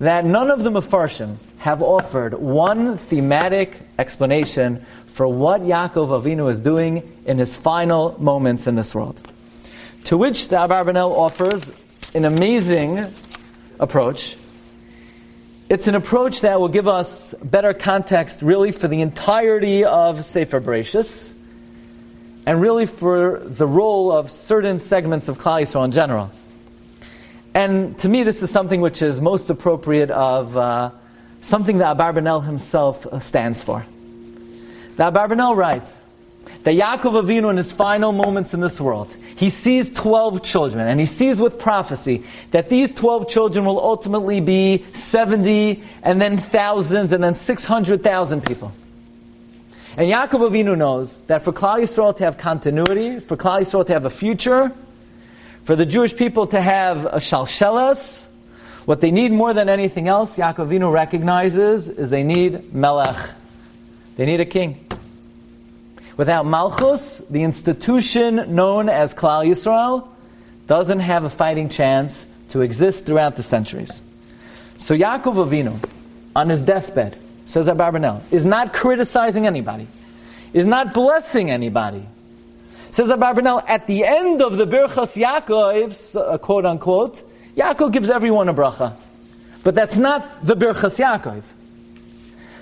that 0.00 0.24
none 0.24 0.50
of 0.50 0.64
the 0.64 0.70
Mefarshim 0.70 1.36
have 1.58 1.80
offered 1.80 2.34
one 2.34 2.98
thematic 2.98 3.80
explanation 4.00 4.84
for 5.06 5.28
what 5.28 5.60
Yaakov 5.60 6.08
Avinu 6.08 6.50
is 6.50 6.60
doing 6.60 7.08
in 7.24 7.38
his 7.38 7.54
final 7.54 8.20
moments 8.20 8.66
in 8.66 8.74
this 8.74 8.96
world. 8.96 9.20
To 10.06 10.18
which 10.18 10.48
the 10.48 10.56
Abarbanel 10.56 11.12
offers 11.12 11.70
an 12.16 12.24
amazing 12.24 13.06
approach. 13.78 14.38
It's 15.68 15.86
an 15.86 15.94
approach 15.94 16.40
that 16.40 16.58
will 16.58 16.68
give 16.68 16.88
us 16.88 17.34
better 17.42 17.74
context, 17.74 18.40
really, 18.40 18.72
for 18.72 18.88
the 18.88 19.02
entirety 19.02 19.84
of 19.84 20.24
Sefer 20.24 20.62
Bereshis, 20.62 21.34
and 22.46 22.58
really 22.58 22.86
for 22.86 23.40
the 23.40 23.66
role 23.66 24.10
of 24.10 24.30
certain 24.30 24.78
segments 24.78 25.28
of 25.28 25.36
Klal 25.36 25.60
Yisrael 25.60 25.84
in 25.84 25.90
general. 25.90 26.30
And 27.52 27.98
to 27.98 28.08
me, 28.08 28.22
this 28.22 28.42
is 28.42 28.50
something 28.50 28.80
which 28.80 29.02
is 29.02 29.20
most 29.20 29.50
appropriate 29.50 30.10
of 30.10 30.56
uh, 30.56 30.92
something 31.42 31.78
that 31.78 31.98
Abarbanel 31.98 32.42
himself 32.42 33.06
stands 33.22 33.62
for. 33.62 33.84
The 34.96 35.10
Abarbanel 35.10 35.54
writes 35.54 36.02
that 36.66 36.74
Yaakov 36.74 37.22
Avinu, 37.22 37.48
in 37.48 37.58
his 37.58 37.70
final 37.70 38.10
moments 38.10 38.52
in 38.52 38.58
this 38.58 38.80
world, 38.80 39.14
he 39.36 39.50
sees 39.50 39.88
12 39.92 40.42
children, 40.42 40.88
and 40.88 40.98
he 40.98 41.06
sees 41.06 41.40
with 41.40 41.60
prophecy 41.60 42.24
that 42.50 42.68
these 42.68 42.92
12 42.92 43.28
children 43.28 43.64
will 43.64 43.78
ultimately 43.78 44.40
be 44.40 44.84
70, 44.92 45.80
and 46.02 46.20
then 46.20 46.36
thousands, 46.36 47.12
and 47.12 47.22
then 47.22 47.36
600,000 47.36 48.44
people. 48.44 48.72
And 49.96 50.10
Yaakov 50.10 50.50
Avinu 50.50 50.76
knows 50.76 51.18
that 51.28 51.42
for 51.42 51.52
Klal 51.52 51.78
Yisrael 51.78 52.16
to 52.16 52.24
have 52.24 52.36
continuity, 52.36 53.20
for 53.20 53.36
Klal 53.36 53.60
Yisrael 53.60 53.86
to 53.86 53.92
have 53.92 54.04
a 54.04 54.10
future, 54.10 54.72
for 55.62 55.76
the 55.76 55.86
Jewish 55.86 56.16
people 56.16 56.48
to 56.48 56.60
have 56.60 57.04
a 57.04 57.18
shalshelas, 57.18 58.26
what 58.86 59.00
they 59.00 59.12
need 59.12 59.30
more 59.30 59.54
than 59.54 59.68
anything 59.68 60.08
else, 60.08 60.36
Yaakov 60.36 60.66
Avinu 60.66 60.92
recognizes, 60.92 61.88
is 61.88 62.10
they 62.10 62.24
need 62.24 62.74
melech. 62.74 63.18
They 64.16 64.26
need 64.26 64.40
a 64.40 64.44
king. 64.44 64.85
Without 66.16 66.46
malchus, 66.46 67.18
the 67.30 67.42
institution 67.42 68.54
known 68.54 68.88
as 68.88 69.14
Klal 69.14 69.46
Yisrael 69.46 70.08
doesn't 70.66 71.00
have 71.00 71.24
a 71.24 71.30
fighting 71.30 71.68
chance 71.68 72.26
to 72.48 72.62
exist 72.62 73.04
throughout 73.06 73.36
the 73.36 73.42
centuries. 73.42 74.02
So 74.78 74.96
Yaakov 74.96 75.46
Avinu, 75.46 75.78
on 76.34 76.48
his 76.48 76.60
deathbed, 76.60 77.18
says 77.46 77.68
Abarbanel, 77.68 78.22
is 78.32 78.44
not 78.44 78.72
criticizing 78.72 79.46
anybody, 79.46 79.86
is 80.52 80.66
not 80.66 80.94
blessing 80.94 81.50
anybody, 81.50 82.06
Says 82.96 83.10
Abarbanel, 83.10 83.62
at 83.68 83.86
the 83.86 84.06
end 84.06 84.40
of 84.40 84.56
the 84.56 84.66
Birchas 84.66 85.22
Yaakov, 85.22 86.16
uh, 86.16 86.38
quote 86.38 86.64
unquote, 86.64 87.22
Yaakov 87.54 87.92
gives 87.92 88.08
everyone 88.08 88.48
a 88.48 88.54
bracha. 88.54 88.96
But 89.62 89.74
that's 89.74 89.98
not 89.98 90.42
the 90.42 90.56
Birchas 90.56 90.98
Yaakov. 90.98 91.42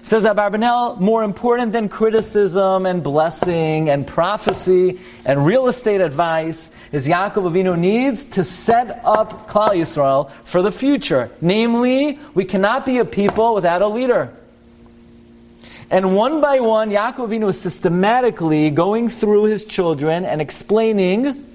Says 0.05 0.27
Abarbanel, 0.27 1.01
more 1.01 1.25
important 1.25 1.73
than 1.73 1.89
criticism 1.89 2.85
and 2.85 3.03
blessing 3.03 3.89
and 3.89 4.07
prophecy 4.07 5.01
and 5.25 5.47
real 5.47 5.67
estate 5.67 6.03
advice 6.03 6.69
is 6.93 7.07
Yaakov 7.07 7.51
Avinu 7.51 7.79
needs 7.79 8.25
to 8.25 8.45
set 8.45 9.01
up 9.03 9.49
Klal 9.49 9.71
Yisrael 9.71 10.31
for 10.45 10.61
the 10.61 10.71
future. 10.71 11.31
Namely, 11.41 12.19
we 12.35 12.45
cannot 12.45 12.85
be 12.85 12.99
a 12.99 13.07
people 13.07 13.55
without 13.55 13.81
a 13.81 13.89
leader. 13.89 14.31
And 15.91 16.15
one 16.15 16.43
by 16.43 16.61
one, 16.61 16.91
Yaakov 16.91 17.29
Avinu 17.29 17.49
is 17.49 17.59
systematically 17.59 18.69
going 18.69 19.09
through 19.09 19.45
his 19.45 19.65
children 19.65 20.27
and 20.27 20.43
explaining 20.43 21.47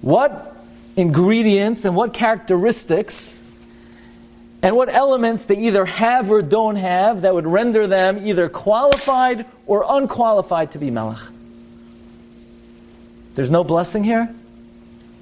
what 0.00 0.64
ingredients 0.94 1.84
and 1.84 1.96
what 1.96 2.14
characteristics 2.14 3.39
and 4.62 4.76
what 4.76 4.88
elements 4.88 5.46
they 5.46 5.56
either 5.56 5.84
have 5.86 6.30
or 6.30 6.42
don't 6.42 6.76
have 6.76 7.22
that 7.22 7.32
would 7.32 7.46
render 7.46 7.86
them 7.86 8.26
either 8.26 8.48
qualified 8.48 9.46
or 9.66 9.84
unqualified 9.88 10.72
to 10.72 10.78
be 10.78 10.90
melech. 10.90 11.18
There's 13.34 13.50
no 13.50 13.64
blessing 13.64 14.04
here. 14.04 14.34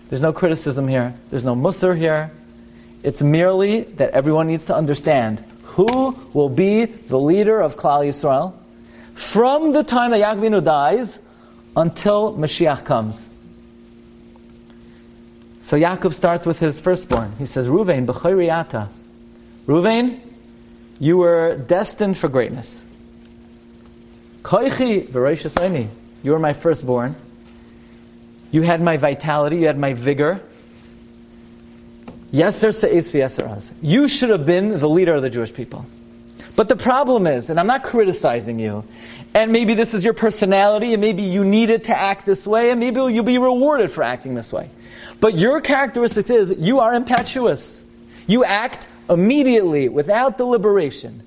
There's 0.08 0.22
no 0.22 0.32
criticism 0.32 0.88
here. 0.88 1.14
There's 1.30 1.44
no 1.44 1.54
mussar 1.54 1.96
here. 1.96 2.32
It's 3.02 3.22
merely 3.22 3.82
that 3.82 4.10
everyone 4.10 4.48
needs 4.48 4.66
to 4.66 4.74
understand 4.74 5.44
who 5.62 6.18
will 6.32 6.48
be 6.48 6.86
the 6.86 7.18
leader 7.18 7.60
of 7.60 7.76
Klal 7.76 8.04
Yisrael 8.08 8.54
from 9.14 9.72
the 9.72 9.84
time 9.84 10.10
that 10.10 10.20
Yaakov 10.20 10.64
dies 10.64 11.20
until 11.76 12.34
Mashiach 12.34 12.84
comes. 12.84 13.28
So 15.60 15.76
Yaakov 15.76 16.14
starts 16.14 16.46
with 16.46 16.58
his 16.58 16.80
firstborn. 16.80 17.34
He 17.38 17.46
says, 17.46 17.68
Ruvain, 17.68 18.06
b'choyriyata. 18.06 18.88
Ruvain, 19.68 20.18
you 20.98 21.18
were 21.18 21.54
destined 21.54 22.16
for 22.16 22.28
greatness. 22.28 22.82
Koichi, 24.42 25.06
v'roishas 25.06 25.88
You 26.22 26.32
were 26.32 26.38
my 26.38 26.54
firstborn. 26.54 27.14
You 28.50 28.62
had 28.62 28.80
my 28.80 28.96
vitality, 28.96 29.58
you 29.58 29.66
had 29.66 29.78
my 29.78 29.92
vigor. 29.92 30.40
Yeser 32.32 32.72
se'es 32.72 33.12
v'yeser 33.12 33.70
You 33.82 34.08
should 34.08 34.30
have 34.30 34.46
been 34.46 34.78
the 34.78 34.88
leader 34.88 35.14
of 35.14 35.20
the 35.20 35.28
Jewish 35.28 35.52
people. 35.52 35.84
But 36.56 36.70
the 36.70 36.76
problem 36.76 37.26
is, 37.26 37.50
and 37.50 37.60
I'm 37.60 37.66
not 37.66 37.84
criticizing 37.84 38.58
you, 38.58 38.84
and 39.34 39.52
maybe 39.52 39.74
this 39.74 39.92
is 39.92 40.02
your 40.02 40.14
personality, 40.14 40.94
and 40.94 41.00
maybe 41.02 41.22
you 41.22 41.44
needed 41.44 41.84
to 41.84 41.96
act 41.96 42.24
this 42.24 42.46
way, 42.46 42.70
and 42.70 42.80
maybe 42.80 43.00
you'll 43.00 43.22
be 43.22 43.38
rewarded 43.38 43.90
for 43.90 44.02
acting 44.02 44.34
this 44.34 44.50
way. 44.50 44.70
But 45.20 45.36
your 45.36 45.60
characteristic 45.60 46.30
is 46.30 46.54
you 46.58 46.80
are 46.80 46.94
impetuous. 46.94 47.84
You 48.26 48.44
act 48.44 48.88
immediately, 49.08 49.88
without 49.88 50.36
deliberation. 50.36 51.22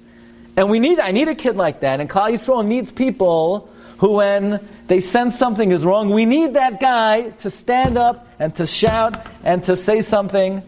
And 0.58 0.70
we 0.70 0.80
need, 0.80 1.00
I 1.00 1.12
need 1.12 1.28
a 1.28 1.36
kid 1.36 1.56
like 1.56 1.82
that, 1.82 2.00
and 2.00 2.10
Klal 2.10 2.32
Yisrael 2.32 2.66
needs 2.66 2.92
people 2.92 3.70
who, 3.98 4.14
when 4.14 4.60
they 4.88 5.00
sense 5.00 5.38
something 5.38 5.72
is 5.72 5.86
wrong, 5.86 6.10
we 6.10 6.26
need 6.26 6.56
that 6.56 6.80
guy 6.80 7.30
to 7.42 7.50
stand 7.50 7.98
up 7.98 8.28
and 8.40 8.56
to 8.56 8.68
shout 8.68 9.26
and 9.44 9.64
to 9.64 9.78
say 9.78 10.02
something 10.02 10.62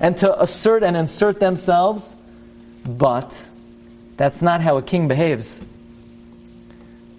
and 0.00 0.16
to 0.18 0.42
assert 0.42 0.82
and 0.82 0.96
insert 0.96 1.40
themselves, 1.40 2.14
but 2.86 3.46
that's 4.16 4.42
not 4.42 4.60
how 4.60 4.76
a 4.76 4.82
king 4.82 5.08
behaves. 5.08 5.64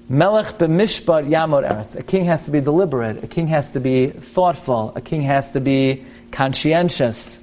Melech 0.08 0.58
b'mishpat 0.58 1.30
yamor 1.30 1.68
eretz. 1.68 1.96
A 1.96 2.04
king 2.04 2.26
has 2.26 2.46
to 2.46 2.52
be 2.52 2.60
deliberate. 2.60 3.24
A 3.24 3.28
king 3.28 3.48
has 3.48 3.72
to 3.72 3.80
be 3.80 4.08
thoughtful. 4.08 4.92
A 4.96 5.02
king 5.02 5.22
has 5.22 5.52
to 5.52 5.62
be 5.62 6.04
conscientious. 6.32 7.41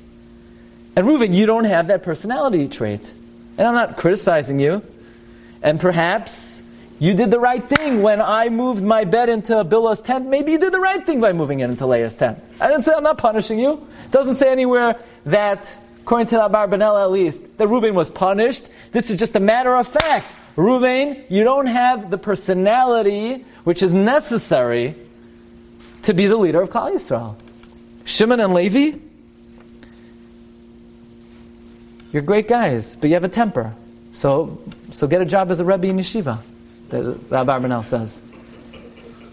And 0.96 1.06
Reuven, 1.06 1.32
you 1.34 1.46
don't 1.46 1.64
have 1.64 1.88
that 1.88 2.02
personality 2.02 2.68
trait. 2.68 3.12
And 3.56 3.66
I'm 3.66 3.74
not 3.74 3.96
criticizing 3.96 4.58
you. 4.58 4.82
And 5.62 5.80
perhaps 5.80 6.62
you 7.00 7.14
did 7.14 7.30
the 7.30 7.38
right 7.40 7.66
thing 7.66 8.02
when 8.02 8.20
I 8.20 8.48
moved 8.48 8.82
my 8.82 9.04
bed 9.04 9.28
into 9.28 9.52
Bilhah's 9.64 10.00
tent. 10.00 10.26
Maybe 10.26 10.52
you 10.52 10.58
did 10.58 10.72
the 10.72 10.80
right 10.80 11.04
thing 11.04 11.20
by 11.20 11.32
moving 11.32 11.60
it 11.60 11.70
into 11.70 11.86
Leah's 11.86 12.16
tent. 12.16 12.42
I 12.60 12.68
didn't 12.68 12.82
say 12.82 12.92
I'm 12.96 13.02
not 13.04 13.18
punishing 13.18 13.58
you. 13.58 13.86
It 14.04 14.10
doesn't 14.10 14.36
say 14.36 14.50
anywhere 14.50 14.96
that 15.26 15.78
according 16.02 16.26
to 16.28 16.36
the 16.36 16.48
Abarbanel 16.48 17.00
at 17.00 17.10
least, 17.10 17.58
that 17.58 17.68
Reuben 17.68 17.94
was 17.94 18.08
punished. 18.08 18.66
This 18.92 19.10
is 19.10 19.18
just 19.18 19.36
a 19.36 19.40
matter 19.40 19.76
of 19.76 19.86
fact. 19.86 20.26
Reuben, 20.56 21.22
you 21.28 21.44
don't 21.44 21.66
have 21.66 22.10
the 22.10 22.18
personality 22.18 23.44
which 23.64 23.82
is 23.82 23.92
necessary 23.92 24.94
to 26.02 26.14
be 26.14 26.26
the 26.26 26.36
leader 26.36 26.62
of 26.62 26.70
Klal 26.70 26.94
Yisrael. 26.94 27.36
Shimon 28.06 28.40
and 28.40 28.54
Levi, 28.54 28.98
you're 32.12 32.22
great 32.22 32.48
guys, 32.48 32.96
but 32.96 33.08
you 33.08 33.14
have 33.14 33.24
a 33.24 33.28
temper. 33.28 33.74
So, 34.12 34.60
so 34.92 35.06
get 35.06 35.20
a 35.20 35.26
job 35.26 35.50
as 35.50 35.60
a 35.60 35.64
Rebbe 35.64 35.88
in 35.88 35.98
yeshiva, 35.98 36.40
the 36.88 37.14
Abarbanel 37.30 37.84
says. 37.84 38.18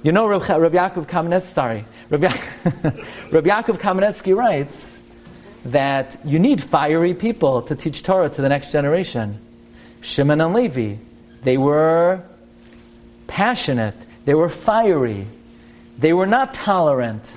You 0.04 0.12
know, 0.12 0.28
Rabbi 0.28 0.76
Yaakov 0.78 1.08
Kamenetsky, 1.08 1.46
sorry, 1.46 1.86
Rabbi, 2.10 2.28
Rabbi 3.32 3.50
Yaakov 3.50 3.80
Kamenetsky 3.80 4.36
writes 4.36 5.00
that 5.66 6.18
you 6.24 6.38
need 6.38 6.62
fiery 6.62 7.14
people 7.14 7.64
to 7.64 7.76
teach 7.76 8.04
Torah 8.04 8.30
to 8.30 8.42
the 8.42 8.50
next 8.50 8.72
generation. 8.72 9.40
Shimon 10.02 10.42
and 10.42 10.54
Levi, 10.54 10.98
they 11.42 11.58
were 11.58 12.22
passionate, 13.26 13.96
they 14.26 14.36
were 14.36 14.50
fiery, 14.50 15.26
they 15.98 16.14
were 16.14 16.28
not 16.28 16.54
tolerant. 16.54 17.32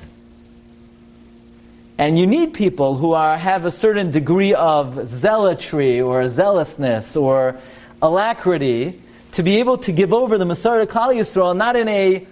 And 1.98 2.18
you 2.18 2.26
need 2.26 2.54
people 2.54 2.94
who 2.94 3.12
are, 3.12 3.36
have 3.36 3.64
a 3.64 3.70
certain 3.72 4.10
degree 4.10 4.54
of 4.54 5.08
zealotry 5.08 6.00
or 6.00 6.28
zealousness 6.28 7.16
or 7.16 7.58
alacrity 8.00 9.02
to 9.32 9.42
be 9.42 9.58
able 9.58 9.78
to 9.78 9.92
give 9.92 10.14
over 10.14 10.38
the 10.38 10.44
Masarah 10.44 10.86
Klal 10.86 11.14
Yisrael, 11.14 11.56
not 11.56 11.74
in 11.76 11.88
a 11.88 12.26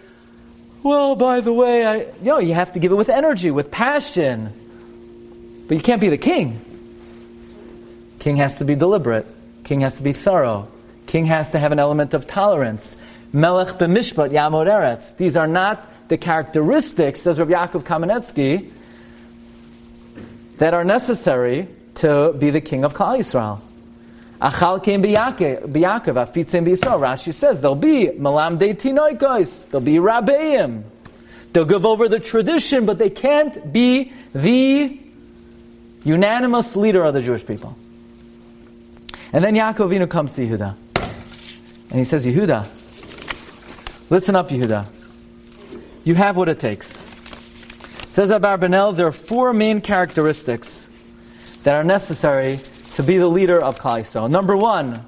well, 0.87 1.17
by 1.17 1.41
the 1.41 1.53
way, 1.53 1.85
I, 1.85 1.97
you 1.97 2.13
know, 2.23 2.39
you 2.39 2.55
have 2.55 2.75
to 2.75 2.79
give 2.79 2.93
it 2.93 2.95
with 2.95 3.09
energy, 3.09 3.51
with 3.51 3.73
passion. 3.73 4.53
But 5.67 5.77
you 5.77 5.83
can't 5.83 6.01
be 6.01 6.11
the 6.11 6.17
king. 6.17 6.61
King 8.21 8.37
has 8.37 8.57
to 8.57 8.65
be 8.65 8.77
deliberate. 8.77 9.27
King 9.65 9.81
has 9.81 9.97
to 9.97 10.05
be 10.05 10.13
thorough. 10.13 10.69
King 11.07 11.27
has 11.27 11.51
to 11.51 11.59
have 11.59 11.73
an 11.73 11.81
element 11.81 12.15
of 12.15 12.29
tolerance. 12.29 12.97
Melech 13.33 13.79
b'mishpat 13.79 14.31
yamod 14.31 14.69
eretz. 14.69 15.17
These 15.17 15.37
are 15.37 15.49
not 15.49 16.09
the 16.09 16.17
characteristics, 16.17 17.23
says 17.23 17.41
Rabbi 17.41 17.55
Yaakov 17.55 17.83
Kamenetsky, 17.83 18.71
that 20.59 20.75
are 20.75 20.85
necessary 20.85 21.69
to 21.97 22.33
be 22.33 22.51
the 22.51 22.61
king 22.61 22.85
of 22.85 22.95
Klal 22.95 23.19
Yisrael. 23.19 23.61
Achal 24.41 24.83
came 24.83 25.03
b'Yaakov, 25.03 25.71
afitzim 25.71 26.67
b'Yisrael. 26.67 27.01
Rashi 27.01 27.33
says 27.33 27.61
there'll 27.61 27.75
be 27.75 28.11
malam 28.11 28.59
de 28.59 28.75
tinoikos, 28.75 29.69
there'll 29.71 29.85
be 29.85 29.97
rabbeim. 29.97 30.85
They'll 31.53 31.65
give 31.65 31.87
over 31.87 32.09
the 32.09 32.21
tradition, 32.21 32.85
but 32.85 32.99
they 32.99 33.09
can't 33.09 33.73
be 33.73 34.13
the 34.35 35.01
unanimous 36.05 36.77
leader 36.77 37.03
of 37.03 37.15
the 37.15 37.23
Jewish 37.23 37.47
people. 37.47 37.77
And 39.33 39.43
then 39.43 39.55
Yaakov 39.55 39.91
Avinu 39.91 40.09
comes 40.09 40.33
to 40.33 40.47
Yehuda. 40.47 40.75
And 41.91 41.99
he 41.99 42.05
says, 42.05 42.27
Yehuda, 42.27 42.67
listen 44.11 44.37
up, 44.37 44.51
Yehuda. 44.51 44.87
You 46.05 46.15
have 46.15 46.37
what 46.37 46.49
it 46.49 46.61
takes. 46.61 47.06
Says 48.17 48.31
Abarbanel, 48.31 48.97
there 48.97 49.09
are 49.09 49.13
four 49.13 49.53
main 49.53 49.83
characteristics 49.83 50.89
that 51.65 51.75
are 51.75 51.85
necessary 51.85 52.61
to 52.95 53.03
be 53.03 53.19
the 53.19 53.27
leader 53.27 53.63
of 53.63 53.79
Klal 53.79 54.01
Yisrael. 54.01 54.31
Number 54.31 54.57
one, 54.57 55.05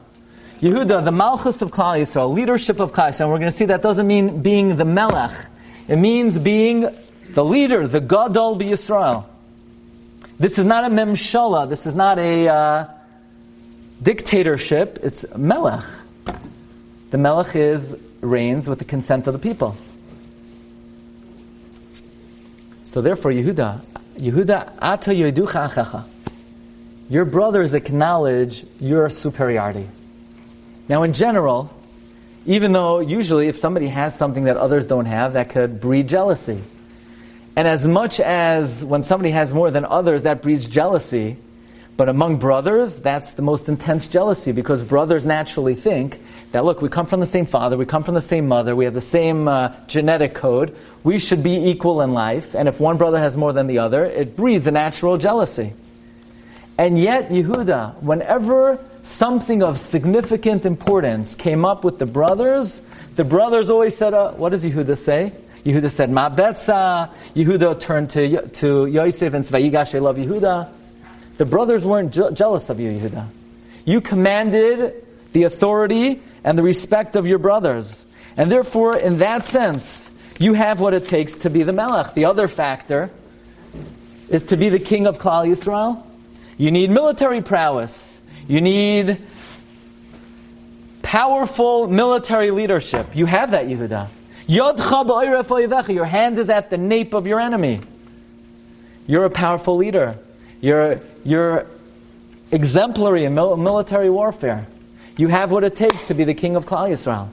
Yehuda, 0.61 1.03
the 1.03 1.11
Malchus 1.11 1.63
of 1.63 1.71
Klal 1.71 1.99
Yisrael, 1.99 2.35
leadership 2.35 2.81
of 2.81 2.93
Klal 2.93 3.09
Yisrael. 3.09 3.21
And 3.21 3.31
we're 3.31 3.39
going 3.39 3.51
to 3.51 3.57
see 3.57 3.65
that 3.65 3.81
doesn't 3.81 4.07
mean 4.07 4.43
being 4.43 4.77
the 4.77 4.85
Melech. 4.85 5.33
It 5.89 5.97
means 5.97 6.39
being 6.39 6.95
the 7.31 7.43
leader, 7.43 7.89
the 7.89 8.01
Gadol 8.01 8.59
Yisrael. 8.59 9.25
This 10.39 10.59
is 10.59 10.67
not 10.67 10.85
a 10.85 10.89
memshala. 10.89 11.67
This 11.67 11.87
is 11.87 11.95
not 11.95 12.19
a 12.19 12.49
uh, 12.49 12.85
dictatorship. 14.03 14.99
It's 15.03 15.25
Melech. 15.35 15.85
The 17.11 17.17
Melech 17.17 17.57
is 17.57 17.99
reigns 18.21 18.69
with 18.69 18.81
the 18.81 18.85
consent 18.85 19.27
of 19.27 19.33
the 19.33 19.39
people. 19.39 19.79
So 22.99 23.03
therefore, 23.03 23.31
Yehuda, 23.31 23.81
Yehuda, 24.17 24.73
ata 24.83 25.13
yeducha 25.13 25.71
achacha 25.71 26.05
your 27.09 27.25
brothers 27.25 27.73
acknowledge 27.73 28.67
your 28.81 29.09
superiority. 29.09 29.89
Now, 30.89 31.05
in 31.05 31.13
general, 31.13 31.73
even 32.45 32.73
though 32.73 32.99
usually 32.99 33.47
if 33.47 33.57
somebody 33.57 33.87
has 33.87 34.19
something 34.19 34.47
that 34.47 34.57
others 34.57 34.85
don't 34.87 35.05
have, 35.05 35.35
that 35.35 35.51
could 35.51 35.81
breed 35.81 36.09
jealousy. 36.09 36.61
And 37.55 37.69
as 37.69 37.85
much 37.85 38.19
as 38.19 38.85
when 38.85 39.05
somebody 39.05 39.31
has 39.31 39.55
more 39.55 39.71
than 39.71 39.85
others, 39.85 40.25
that 40.25 40.43
breeds 40.43 40.67
jealousy, 40.67 41.37
but 41.99 42.09
among 42.09 42.37
brothers, 42.37 43.01
that's 43.01 43.33
the 43.33 43.43
most 43.43 43.69
intense 43.69 44.07
jealousy 44.07 44.53
because 44.53 44.85
brothers 44.85 45.25
naturally 45.25 45.75
think 45.75 46.21
that, 46.53 46.65
look, 46.65 46.81
we 46.81 46.89
come 46.89 47.07
from 47.07 47.19
the 47.19 47.27
same 47.27 47.45
father, 47.45 47.77
we 47.77 47.87
come 47.87 48.05
from 48.05 48.15
the 48.15 48.21
same 48.21 48.47
mother, 48.47 48.77
we 48.77 48.85
have 48.85 48.95
the 48.95 49.01
same 49.01 49.49
uh, 49.49 49.75
genetic 49.89 50.33
code, 50.33 50.77
we 51.03 51.19
should 51.19 51.43
be 51.43 51.69
equal 51.69 52.01
in 52.01 52.13
life, 52.15 52.55
and 52.55 52.69
if 52.69 52.79
one 52.79 52.99
brother 52.99 53.19
has 53.19 53.37
more 53.37 53.53
than 53.53 53.67
the 53.67 53.81
other, 53.81 54.05
it 54.05 54.37
breeds 54.37 54.69
a 54.69 54.71
natural 54.71 55.17
jealousy. 55.17 55.75
And 56.79 56.97
yet, 57.01 57.31
Yehuda, 57.31 58.01
whenever 58.01 58.79
something 59.03 59.65
of 59.65 59.81
significant 59.81 60.67
importance 60.67 61.35
came 61.35 61.65
up 61.65 61.83
with 61.83 61.99
the 61.99 62.07
brothers, 62.07 62.81
the 63.17 63.25
brothers 63.25 63.71
always 63.71 63.97
said, 63.97 64.15
uh, 64.15 64.31
what 64.35 64.51
does 64.51 64.65
Yehuda 64.65 64.97
say? 64.97 65.33
Yehuda 65.65 65.91
said, 65.91 66.11
Ma 66.11 66.31
betza. 66.31 67.11
Yehuda 67.35 67.81
turned 67.81 68.11
to, 68.11 68.47
to 68.49 68.87
Yosef 68.87 69.35
and 69.35 69.45
said, 69.45 69.57
I 69.57 69.99
love 69.99 70.17
Yehuda. 70.17 70.78
The 71.39 71.47
brothers 71.47 71.85
weren't 71.85 72.13
je- 72.13 72.33
jealous 72.33 72.71
of 72.71 72.79
you, 72.79 72.91
Yehuda. 72.91 73.27
You 73.85 74.01
commanded 74.01 75.05
the 75.33 75.45
authority 75.45 76.21
and 76.45 76.59
the 76.59 76.63
respect 76.63 77.17
of 77.17 77.27
your 77.27 77.39
brothers. 77.39 78.05
And 78.37 78.51
therefore, 78.51 78.97
in 78.97 79.19
that 79.19 79.47
sense, 79.47 80.13
you 80.39 80.53
have 80.53 80.81
what 80.81 80.95
it 80.95 81.07
takes 81.07 81.37
to 81.39 81.51
be 81.51 81.63
the 81.63 81.73
Melech. 81.73 82.15
The 82.15 82.27
other 82.27 82.47
factor 82.47 83.11
is 84.29 84.45
to 84.45 84.57
be 84.57 84.69
the 84.69 84.79
king 84.79 85.07
of 85.07 85.19
Klal 85.19 85.49
Yisrael 85.49 86.05
you 86.59 86.73
need 86.73 86.91
military 86.91 87.41
prowess. 87.41 88.21
You 88.49 88.61
need 88.61 89.23
powerful 91.03 91.87
military 91.87 92.51
leadership. 92.51 93.15
You 93.15 93.27
have 93.27 93.53
that, 93.53 93.67
Yehuda. 93.67 94.09
Your 94.49 96.05
hand 96.05 96.39
is 96.39 96.51
at 96.51 96.71
the 96.71 96.79
nape 96.79 97.15
of 97.15 97.27
your 97.29 97.39
enemy. 97.41 97.81
You're 99.07 99.25
a 99.25 99.31
powerful 99.31 99.77
leader. 99.77 100.19
You're, 100.61 101.01
you're 101.25 101.67
exemplary 102.51 103.25
in 103.25 103.35
mil- 103.35 103.57
military 103.57 104.11
warfare. 104.11 104.67
You 105.17 105.29
have 105.29 105.51
what 105.51 105.65
it 105.65 105.77
takes 105.77 106.05
to 106.05 106.15
be 106.15 106.25
the 106.25 106.35
king 106.35 106.57
of 106.57 106.67
Klal 106.67 106.89
Yisrael. 106.91 107.29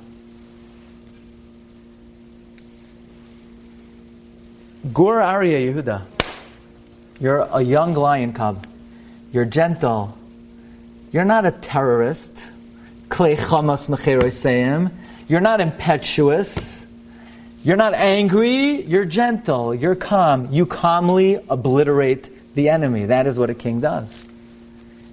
Gur 4.93 5.21
Arya 5.21 5.73
Yehuda. 5.73 6.01
You're 7.19 7.39
a 7.39 7.61
young 7.61 7.93
lion 7.93 8.33
cub. 8.33 8.67
You're 9.31 9.45
gentle. 9.45 10.17
You're 11.11 11.25
not 11.25 11.45
a 11.45 11.51
terrorist. 11.51 12.51
You're 15.27 15.41
not 15.41 15.61
impetuous. 15.61 16.85
You're 17.63 17.77
not 17.77 17.93
angry. 17.93 18.81
You're 18.83 19.05
gentle. 19.05 19.73
You're 19.73 19.95
calm. 19.95 20.51
You 20.51 20.65
calmly 20.65 21.39
obliterate 21.49 22.29
the 22.55 22.69
enemy. 22.69 23.05
That 23.05 23.27
is 23.27 23.37
what 23.37 23.49
a 23.49 23.53
king 23.53 23.79
does. 23.81 24.25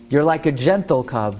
You're 0.08 0.24
like 0.24 0.46
a 0.46 0.52
gentle 0.52 1.04
cub. 1.04 1.38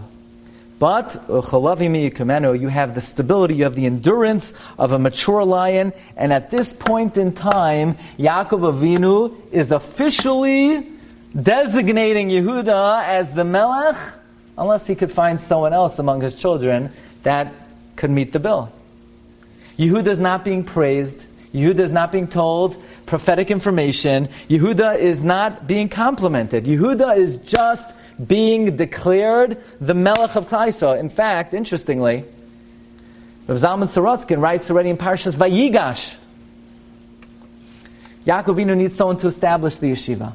But 0.79 1.15
you 1.29 2.69
have 2.69 2.95
the 2.97 3.01
stability, 3.01 3.55
you 3.55 3.65
have 3.65 3.77
the 3.77 3.87
endurance 3.87 4.53
of 4.81 4.93
a 4.93 4.99
mature 4.99 5.45
lion, 5.45 5.93
and 6.17 6.33
at 6.33 6.51
this 6.51 6.73
point 6.73 7.17
in 7.17 7.33
time, 7.33 7.95
Yaakov 8.19 8.73
Avinu 8.73 9.33
is 9.53 9.71
officially 9.71 10.89
designating 11.41 12.31
Yehuda 12.31 13.05
as 13.05 13.33
the 13.33 13.45
Melech, 13.45 13.97
unless 14.59 14.85
he 14.87 14.97
could 14.97 15.13
find 15.13 15.41
someone 15.41 15.73
else 15.73 16.01
among 16.01 16.21
his 16.21 16.35
children 16.35 16.91
that 17.23 17.53
could 17.95 18.11
meet 18.11 18.33
the 18.33 18.41
bill. 18.41 18.73
Yehuda 19.79 20.09
is 20.09 20.19
not 20.19 20.45
being 20.45 20.65
praised. 20.65 21.25
Yehuda 21.55 21.79
is 21.79 21.93
not 21.93 22.11
being 22.11 22.27
told 22.27 22.83
prophetic 23.13 23.51
information. 23.51 24.27
Yehuda 24.49 24.97
is 24.97 25.23
not 25.23 25.67
being 25.67 25.91
complimented. 25.91 26.65
Yehuda 26.65 27.19
is 27.19 27.37
just 27.37 27.85
being 28.27 28.75
declared 28.75 29.63
the 29.83 29.93
Melech 29.93 30.35
of 30.35 30.49
Klaiso. 30.49 30.99
In 30.99 31.11
fact, 31.11 31.53
interestingly, 31.53 32.25
Rav 33.47 33.59
Zalman 33.59 33.91
Sorotzkin 33.93 34.41
writes 34.41 34.71
already 34.71 34.89
in 34.89 34.97
Parshas 34.97 35.35
Vayigash, 35.35 36.17
Yaakovinu 38.25 38.75
needs 38.79 38.95
someone 38.95 39.19
to 39.19 39.27
establish 39.27 39.77
the 39.77 39.93
yeshiva. 39.93 40.35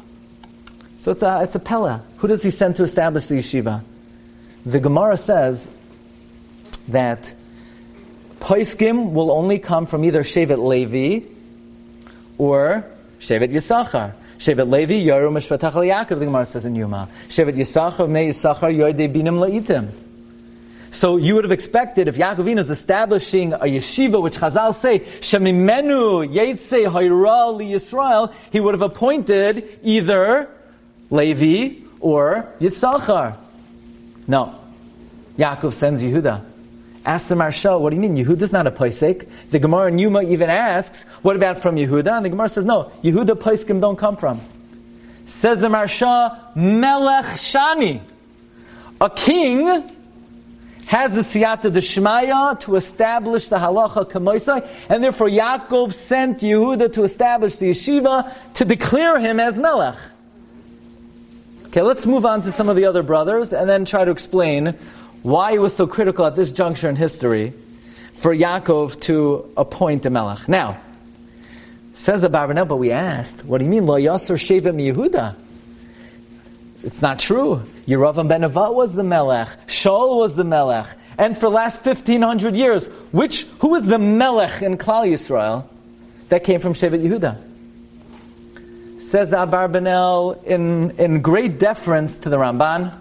So 0.98 1.10
it's 1.10 1.24
a, 1.24 1.42
it's 1.42 1.56
a 1.56 1.60
Pella. 1.60 2.04
Who 2.18 2.28
does 2.28 2.44
he 2.44 2.52
send 2.52 2.76
to 2.76 2.84
establish 2.84 3.26
the 3.26 3.40
yeshiva? 3.40 3.82
The 4.68 4.80
Gemara 4.80 5.18
says 5.18 5.72
that 6.90 7.34
Poiskim 8.40 9.13
will 9.13 9.32
only 9.32 9.58
come 9.58 9.88
from 9.88 10.06
either 10.06 10.22
Shevet 10.22 10.63
Levi 10.63 11.37
or 12.38 12.86
Shevet 13.19 13.52
Yisachar. 13.52 14.13
Shevet 14.38 14.69
Levi, 14.69 14.93
Yoru 14.93 15.32
Mishpatach 15.32 15.71
Yaakov, 15.71 16.19
the 16.19 16.26
Gemara 16.26 16.45
says 16.45 16.65
in 16.65 16.76
Yuma. 16.76 17.10
Shevet 17.28 17.56
Yisachar, 17.56 18.10
Me 18.10 18.30
Yisachar, 18.30 18.76
Yoide 18.76 19.13
Binim 19.13 19.39
La'itim. 19.39 19.89
So 20.91 21.17
you 21.17 21.36
would 21.36 21.43
have 21.43 21.52
expected 21.52 22.08
if 22.08 22.15
Yaakov 22.15 22.60
is 22.60 22.69
establishing 22.69 23.54
a 23.54 23.60
yeshiva, 23.60 24.21
which 24.21 24.38
Chazal 24.38 24.73
say, 24.73 25.00
Shemimenu 25.00 26.32
Yetze 26.32 26.89
Hayra 26.89 27.56
Li 27.56 27.71
Yisrael, 27.71 28.34
he 28.52 28.60
would 28.60 28.73
have 28.73 28.82
appointed 28.82 29.80
either 29.84 30.50
Levi 31.10 31.84
or 32.00 32.47
Yisachar. 32.60 33.38
No. 34.28 34.56
Yaakov 35.38 35.73
sends 35.73 36.02
Yehuda. 36.02 36.43
Asks 37.08 37.30
the 37.30 37.36
Maharsha, 37.36 37.80
what 37.80 37.91
do 37.91 37.96
you 37.96 38.02
mean? 38.02 38.17
Yehuda's 38.17 38.52
not 38.52 38.67
a 38.67 38.72
Paisek. 38.72 39.30
The 39.50 39.60
Gemara 39.60 39.88
in 39.88 39.98
Yuma 39.98 40.24
even 40.24 40.50
asks, 40.50 41.04
what 41.22 41.38
about 41.38 41.62
from 41.62 41.78
Yehuda? 41.78 42.17
And 42.17 42.26
the 42.26 42.30
Gemara 42.30 42.50
says, 42.50 42.65
no, 42.65 42.91
Yehuda 43.02 43.39
Paiskim 43.39 43.80
don't 43.80 43.96
come 43.96 44.17
from. 44.17 44.41
Says 45.26 45.62
the 45.62 45.70
Maharsha, 45.70 46.54
Melech 46.54 47.26
Shani. 47.38 48.02
A 49.00 49.10
king 49.10 49.67
has 50.88 51.15
the 51.15 51.22
siyata 51.22 51.72
deshmaya 51.72 52.60
to 52.60 52.76
establish 52.76 53.48
the 53.48 53.58
halacha 53.58 54.10
kamoisai, 54.10 54.67
and 54.89 55.02
therefore 55.02 55.30
Yaakov 55.30 55.93
sent 55.93 56.39
Yehuda 56.39 56.91
to 56.91 57.06
establish 57.06 57.56
the 57.56 57.70
yeshiva 57.70 58.34
to 58.56 58.65
declare 58.65 59.17
him 59.17 59.39
as 59.39 59.58
melech. 59.58 59.98
Okay, 61.67 61.82
let's 61.82 62.06
move 62.06 62.26
on 62.26 62.41
to 62.41 62.52
some 62.52 62.67
of 62.67 62.76
the 62.76 62.84
other 62.84 63.04
brothers 63.04 63.54
and 63.54 63.70
then 63.70 63.86
try 63.86 64.04
to 64.04 64.12
explain 64.12 64.78
why 65.23 65.53
it 65.53 65.60
was 65.60 65.75
so 65.75 65.88
critical 65.88 66.25
at 66.25 66.36
this 66.36 66.51
juncture 66.51 66.89
in 66.89 66.95
history 66.95 67.53
for 68.15 68.36
Yaakov 68.36 68.99
to 69.01 69.51
appoint 69.58 70.06
a 70.06 70.10
melech. 70.10 70.47
Now, 70.47 70.80
says 71.93 72.21
the 72.21 72.30
Abarbanel, 72.30 72.67
but 72.67 72.77
we 72.77 72.91
asked, 72.91 73.45
what 73.45 73.58
do 73.58 73.65
you 73.65 73.71
mean, 73.71 73.86
lo 73.86 73.99
yasser 73.99 74.38
shevim 74.38 74.82
Yehuda? 74.82 75.36
It's 76.84 77.01
not 77.01 77.19
true. 77.19 77.63
Yeravam 77.88 78.27
ben 78.27 78.41
Nevat 78.41 78.73
was 78.73 78.93
the 78.93 79.03
Melech. 79.03 79.49
Shaul 79.67 80.17
was 80.19 80.36
the 80.36 80.43
Melech. 80.43 80.88
And 81.17 81.36
for 81.36 81.41
the 81.41 81.49
last 81.49 81.86
1500 81.86 82.56
years, 82.56 82.88
which, 83.12 83.43
who 83.60 83.69
was 83.69 83.88
the 83.88 83.97
Melech 83.97 84.62
in 84.62 84.77
Klal 84.77 85.06
Yisrael 85.06 85.65
that 86.30 86.43
came 86.43 86.62
from 86.62 86.73
Shevet 86.73 87.03
Yehuda? 87.03 87.41
Says 89.01 89.32
Abarbanel 89.32 90.43
in, 90.43 90.91
in 90.91 91.21
great 91.21 91.60
deference 91.60 92.19
to 92.19 92.30
the 92.30 92.38
Ramban, 92.38 92.95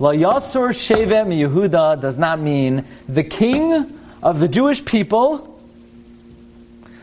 La 0.00 0.10
Yasur 0.10 0.70
Shevet 0.70 1.26
Yehuda 1.26 2.00
does 2.00 2.18
not 2.18 2.40
mean 2.40 2.84
the 3.08 3.22
king 3.22 3.98
of 4.22 4.40
the 4.40 4.48
Jewish 4.48 4.84
people 4.84 5.60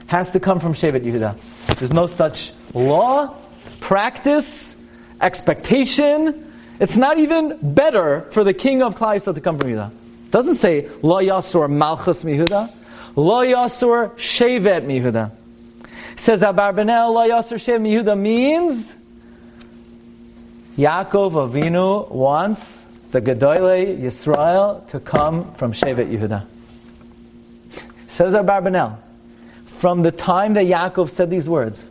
has 0.08 0.34
to 0.34 0.41
come 0.41 0.60
from 0.60 0.73
Shevet 0.73 1.01
Yehuda. 1.01 1.77
There's 1.77 1.93
no 1.93 2.06
such 2.06 2.51
law, 2.73 3.34
practice, 3.80 4.75
expectation. 5.21 6.54
It's 6.82 6.97
not 6.97 7.17
even 7.17 7.58
better 7.62 8.21
for 8.32 8.43
the 8.43 8.54
king 8.54 8.82
of 8.84 8.95
Yisrael 8.95 9.36
to 9.36 9.41
come 9.41 9.58
from 9.58 9.69
Yehuda. 9.69 9.91
It 10.25 10.32
doesn't 10.32 10.56
say 10.56 10.89
Lo 11.01 11.21
Yasur 11.21 11.69
Malchus 11.69 12.25
Mihuda, 12.25 12.69
Lo 13.15 13.45
Yasur 13.45 14.12
Shevet 14.15 14.86
Mihuda. 14.86 15.32
Says 16.17 16.41
Abarbanel, 16.41 17.13
Lo 17.13 17.27
Yasur 17.27 17.56
Shevet 17.56 17.82
Mihuda 17.82 18.19
means 18.19 18.95
Yaakov 20.77 21.34
Avinu 21.34 22.10
wants 22.10 22.81
the 23.12 23.21
Gedolei 23.21 24.00
Yisrael 24.00 24.88
to 24.88 25.00
come 25.00 25.54
from 25.56 25.74
Shevet 25.74 26.10
Yehuda. 26.10 26.45
Says 28.08 28.34
Abarbanel, 28.34 28.97
from 29.65 30.02
the 30.02 30.12
time 30.12 30.54
that 30.54 30.65
Yaakov 30.65 31.10
said 31.10 31.30
these 31.30 31.47
words 31.47 31.86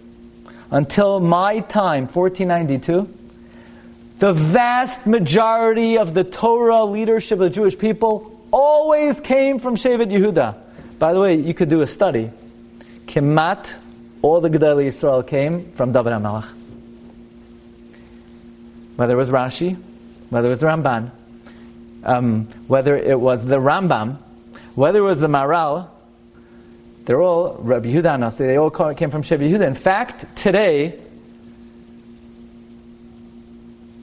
until 0.70 1.20
my 1.20 1.61
time, 1.61 2.06
1492, 2.06 3.16
the 4.18 4.33
vast 4.33 5.06
majority 5.06 5.98
of 5.98 6.14
the 6.14 6.24
Torah 6.24 6.85
leadership 6.85 7.33
of 7.33 7.38
the 7.40 7.50
Jewish 7.50 7.78
people 7.78 8.38
always 8.50 9.20
came 9.20 9.59
from 9.59 9.76
Shevet 9.76 10.11
Yehuda. 10.11 10.56
By 10.98 11.12
the 11.12 11.20
way, 11.20 11.37
you 11.37 11.54
could 11.54 11.68
do 11.68 11.80
a 11.80 11.87
study. 11.87 12.30
Kemat, 13.06 13.78
all 14.22 14.40
the 14.40 14.50
Gedolei 14.50 14.88
Yisrael 14.88 15.26
came 15.26 15.72
from 15.72 15.92
David 15.92 16.12
HaMelech. 16.12 16.50
Whether 18.96 19.14
it 19.14 19.16
was 19.16 19.30
Rashi, 19.30 19.83
whether 20.30 20.46
it 20.46 20.50
was 20.50 20.60
the 20.60 20.66
Ramban, 20.66 21.10
um, 22.04 22.46
whether 22.66 22.96
it 22.96 23.18
was 23.18 23.44
the 23.44 23.58
Rambam, 23.58 24.18
whether 24.74 25.00
it 25.00 25.02
was 25.02 25.20
the 25.20 25.28
Maharal, 25.28 25.88
they're 27.04 27.20
all 27.20 27.56
Rabbi 27.60 27.88
Yehuda 27.88 28.36
They 28.36 28.56
all 28.56 28.70
came 28.94 29.10
from 29.10 29.22
Shevet 29.22 29.50
Yehuda. 29.50 29.66
In 29.66 29.74
fact, 29.74 30.36
today, 30.36 30.98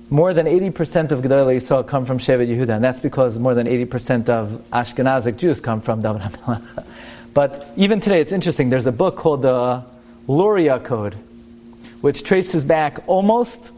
more 0.09 0.33
than 0.33 0.45
80% 0.45 1.11
of 1.11 1.21
Gedolei 1.21 1.57
Yisrael 1.57 1.87
come 1.87 2.05
from 2.05 2.17
Shevet 2.17 2.47
Yehuda, 2.47 2.75
and 2.75 2.83
that's 2.83 2.99
because 2.99 3.37
more 3.39 3.53
than 3.53 3.67
80% 3.67 4.29
of 4.29 4.63
Ashkenazic 4.71 5.37
Jews 5.37 5.59
come 5.59 5.81
from 5.81 6.01
David 6.01 6.21
HaMelech. 6.21 6.85
But 7.33 7.71
even 7.77 7.99
today, 7.99 8.19
it's 8.19 8.31
interesting. 8.31 8.71
There's 8.71 8.87
a 8.87 8.91
book 8.91 9.15
called 9.15 9.43
the 9.43 9.83
Luria 10.27 10.79
Code, 10.79 11.13
which 12.01 12.23
traces 12.23 12.65
back 12.65 13.03
almost 13.05 13.71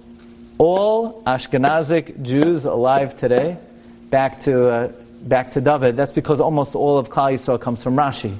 all 0.60 1.24
Ashkenazic 1.24 2.22
Jews 2.22 2.66
alive 2.66 3.18
today 3.18 3.58
back 4.12 4.42
to 4.42 4.70
uh, 4.70 4.92
back 5.24 5.52
to 5.52 5.62
David. 5.62 5.98
That's 5.98 6.14
because 6.14 6.40
almost 6.40 6.76
all 6.76 7.00
of 7.00 7.10
Klal 7.10 7.34
Yisrael 7.34 7.60
comes 7.60 7.82
from 7.82 7.96
Rashi. 7.96 8.36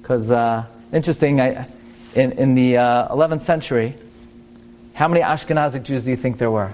Because 0.00 0.30
uh, 0.30 0.66
interesting, 0.92 1.40
I, 1.40 1.66
in 2.14 2.32
in 2.32 2.54
the 2.54 2.76
uh, 2.76 3.08
11th 3.08 3.42
century, 3.42 3.96
how 4.94 5.08
many 5.08 5.24
Ashkenazic 5.24 5.82
Jews 5.82 6.04
do 6.04 6.10
you 6.10 6.16
think 6.16 6.38
there 6.38 6.50
were? 6.50 6.70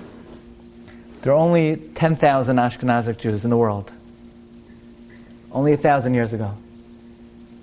There 1.22 1.32
are 1.32 1.36
only 1.36 1.76
10,000 1.76 2.56
Ashkenazic 2.56 3.18
Jews 3.18 3.44
in 3.44 3.50
the 3.50 3.56
world. 3.56 3.90
Only 5.50 5.72
a 5.72 5.76
thousand 5.76 6.14
years 6.14 6.32
ago. 6.32 6.54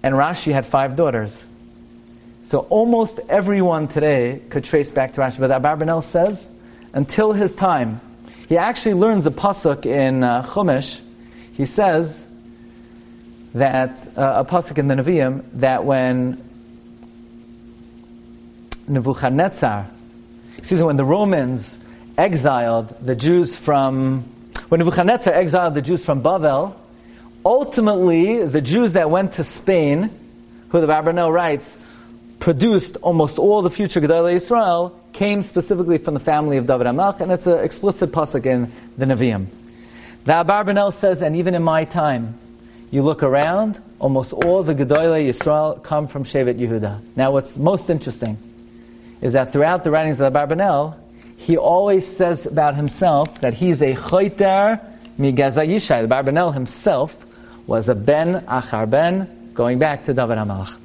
And 0.04 0.14
Rashi 0.14 0.52
had 0.52 0.66
five 0.66 0.96
daughters. 0.96 1.46
So 2.44 2.60
almost 2.60 3.20
everyone 3.30 3.88
today 3.88 4.42
could 4.50 4.66
trace 4.66 4.92
back 4.92 5.14
to 5.14 5.22
Rashi. 5.22 5.40
But 5.40 5.52
Abarbanel 5.52 6.04
says, 6.04 6.50
until 6.96 7.34
his 7.34 7.54
time, 7.54 8.00
he 8.48 8.58
actually 8.58 8.94
learns 8.96 9.28
a 9.28 9.32
pasuk 9.32 9.86
in 9.86 10.24
uh, 10.24 10.44
Chumash. 10.44 11.02
He 11.54 11.66
says 11.66 12.26
that, 13.54 14.08
uh, 14.18 14.44
a 14.44 14.46
pasuk 14.46 14.78
in 14.78 14.88
the 14.88 14.96
Nevi'im, 14.96 15.44
that 15.54 15.84
when 15.84 16.42
Nebuchadnezzar, 18.88 19.88
excuse 20.58 20.80
me, 20.80 20.86
when 20.86 20.96
the 20.96 21.06
Romans 21.06 21.80
exiled 22.18 22.96
the 23.02 23.16
Jews 23.16 23.56
from, 23.56 24.22
when 24.70 24.80
Nebuchadnezzar 24.80 25.34
exiled 25.34 25.74
the 25.74 25.82
Jews 25.82 26.06
from 26.06 26.22
Babel, 26.22 26.80
ultimately 27.44 28.46
the 28.46 28.62
Jews 28.62 28.94
that 28.94 29.10
went 29.10 29.34
to 29.34 29.44
Spain, 29.44 30.10
who 30.70 30.80
the 30.80 30.88
Abarbanel 30.88 31.32
writes, 31.32 31.78
produced 32.40 32.98
almost 32.98 33.40
all 33.40 33.62
the 33.62 33.70
future 33.70 34.02
Gedolei 34.02 34.34
Israel, 34.34 35.00
came 35.14 35.44
specifically 35.44 35.98
from 35.98 36.14
the 36.14 36.20
family 36.20 36.58
of 36.58 36.68
David 36.68 36.88
HaMelech, 36.88 37.22
and 37.22 37.32
it's 37.32 37.48
an 37.48 37.60
explicit 37.60 38.12
pasuk 38.12 38.46
in 38.46 38.72
the 38.98 39.06
Nevi'im. 39.06 39.48
The 40.26 40.34
Abarbanel 40.34 40.94
says, 40.94 41.22
and 41.22 41.36
even 41.36 41.56
in 41.56 41.64
my 41.64 41.86
time, 41.86 42.38
you 42.92 43.02
look 43.02 43.24
around, 43.24 43.82
almost 44.00 44.34
all 44.34 44.64
the 44.64 44.76
Gedolei 44.76 45.30
Yisrael 45.30 45.82
come 45.84 46.08
from 46.08 46.24
Shevet 46.24 46.60
Yehuda. 46.60 47.16
Now, 47.16 47.32
what's 47.32 47.58
most 47.58 47.90
interesting 47.90 48.38
is 49.22 49.34
that 49.34 49.54
throughout 49.54 49.84
the 49.84 49.92
writings 49.92 50.20
of 50.20 50.32
the 50.32 50.40
Abarbanel, 50.40 50.98
he 51.38 51.58
always 51.58 52.06
says 52.06 52.46
about 52.46 52.76
himself 52.76 53.42
that 53.42 53.54
he's 53.54 53.82
a 53.82 53.94
choiter 53.94 54.80
migaza 55.20 55.68
yishai. 55.68 56.08
The 56.08 56.14
Abarbanel 56.14 56.54
himself 56.54 57.26
was 57.68 57.90
a 57.90 57.96
ben 57.96 58.42
achar 58.46 58.90
ben, 58.90 59.52
going 59.54 59.80
back 59.80 60.06
to 60.06 60.14
David 60.14 60.38
HaMelech. 60.38 60.85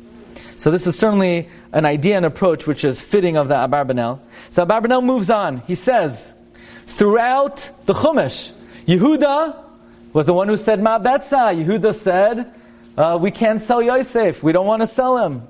So 0.61 0.71
this 0.71 0.87
is 0.87 0.95
certainly 0.95 1.49
an 1.73 1.87
idea 1.87 2.19
and 2.19 2.27
approach 2.27 2.67
which 2.67 2.85
is 2.85 3.01
fitting 3.01 3.39
of 3.39 3.49
the 3.49 3.55
Abarbanel. 3.55 4.21
So 4.51 4.67
Abarbanel 4.67 5.03
moves 5.03 5.31
on. 5.31 5.61
He 5.61 5.75
says, 5.75 6.35
throughout 6.85 7.71
the 7.87 7.95
Chumash, 7.95 8.53
Yehuda 8.85 9.57
was 10.13 10.27
the 10.27 10.35
one 10.35 10.49
who 10.49 10.59
said 10.59 10.83
Ma 10.83 10.99
Betza. 10.99 11.57
Yehuda 11.57 11.95
said, 11.95 12.53
uh, 12.95 13.17
we 13.19 13.31
can't 13.31 13.63
sell 13.63 13.81
Yosef. 13.81 14.43
We 14.43 14.53
don't 14.53 14.67
want 14.67 14.83
to 14.83 14.87
sell 14.87 15.17
him. 15.25 15.49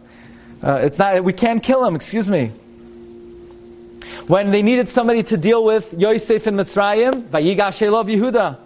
Uh, 0.63 0.75
it's 0.75 1.01
not, 1.01 1.25
we 1.25 1.33
can't 1.33 1.61
kill 1.61 1.85
him, 1.85 1.97
excuse 1.97 2.31
me. 2.31 2.53
When 4.29 4.53
they 4.53 4.63
needed 4.63 4.89
somebody 4.89 5.25
to 5.25 5.37
deal 5.37 5.65
with 5.65 5.93
Yosef 5.93 6.47
in 6.47 6.55
Mitzrayim, 6.55 7.31
Vayigash 7.31 7.85
Elov 7.85 8.07
Yehuda. 8.07 8.59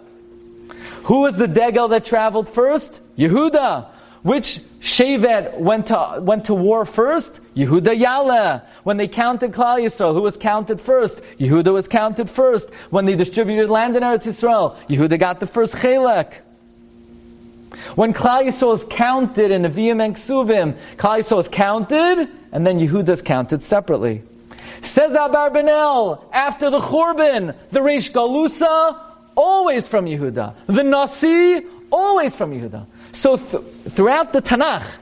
Who 1.05 1.21
was 1.21 1.37
the 1.37 1.47
degel 1.47 1.87
that 1.87 2.05
traveled 2.05 2.47
first? 2.47 2.99
Yehuda. 3.17 3.93
Which 4.25 4.57
Shevet 4.81 5.59
went 5.59 5.85
to, 5.85 6.17
went 6.19 6.45
to 6.45 6.55
war 6.55 6.83
first? 6.85 7.39
Yehuda 7.55 7.95
Yale. 7.95 8.63
When 8.81 8.97
they 8.97 9.07
counted 9.07 9.51
Klal 9.51 9.79
Yisrael, 9.79 10.15
who 10.15 10.23
was 10.23 10.35
counted 10.35 10.81
first? 10.81 11.21
Yehuda 11.39 11.71
was 11.71 11.87
counted 11.87 12.27
first. 12.27 12.73
When 12.89 13.05
they 13.05 13.15
distributed 13.15 13.69
land 13.69 13.95
in 13.95 14.01
Eretz 14.01 14.25
Yisrael, 14.25 14.77
Yehuda 14.87 15.19
got 15.19 15.41
the 15.41 15.45
first 15.45 15.75
Chelek. 15.75 16.37
When 17.93 18.15
Klal 18.15 18.47
Yisrael 18.47 18.69
was 18.69 18.83
counted 18.85 19.51
in 19.51 19.61
Nevi'im 19.61 20.03
and 20.03 20.15
Ksuvim, 20.15 20.75
Klal 20.97 21.19
Yisrael 21.19 21.37
was 21.37 21.47
counted, 21.47 22.27
and 22.51 22.65
then 22.65 22.79
Yehuda 22.79 23.09
is 23.09 23.21
counted 23.21 23.61
separately. 23.61 24.23
Says 24.81 25.13
Abarbanel, 25.13 26.23
after 26.33 26.71
the 26.71 26.79
Churban, 26.79 27.55
the 27.69 27.81
Reish 27.81 28.11
Galusa, 28.11 28.99
always 29.35 29.87
from 29.87 30.05
Yehuda. 30.05 30.55
The 30.65 30.83
Nasi, 30.83 31.63
always 31.91 32.35
from 32.35 32.53
Yehuda. 32.53 32.87
So 33.15 33.37
th- 33.37 33.63
throughout 33.87 34.33
the 34.33 34.41
Tanakh, 34.41 34.97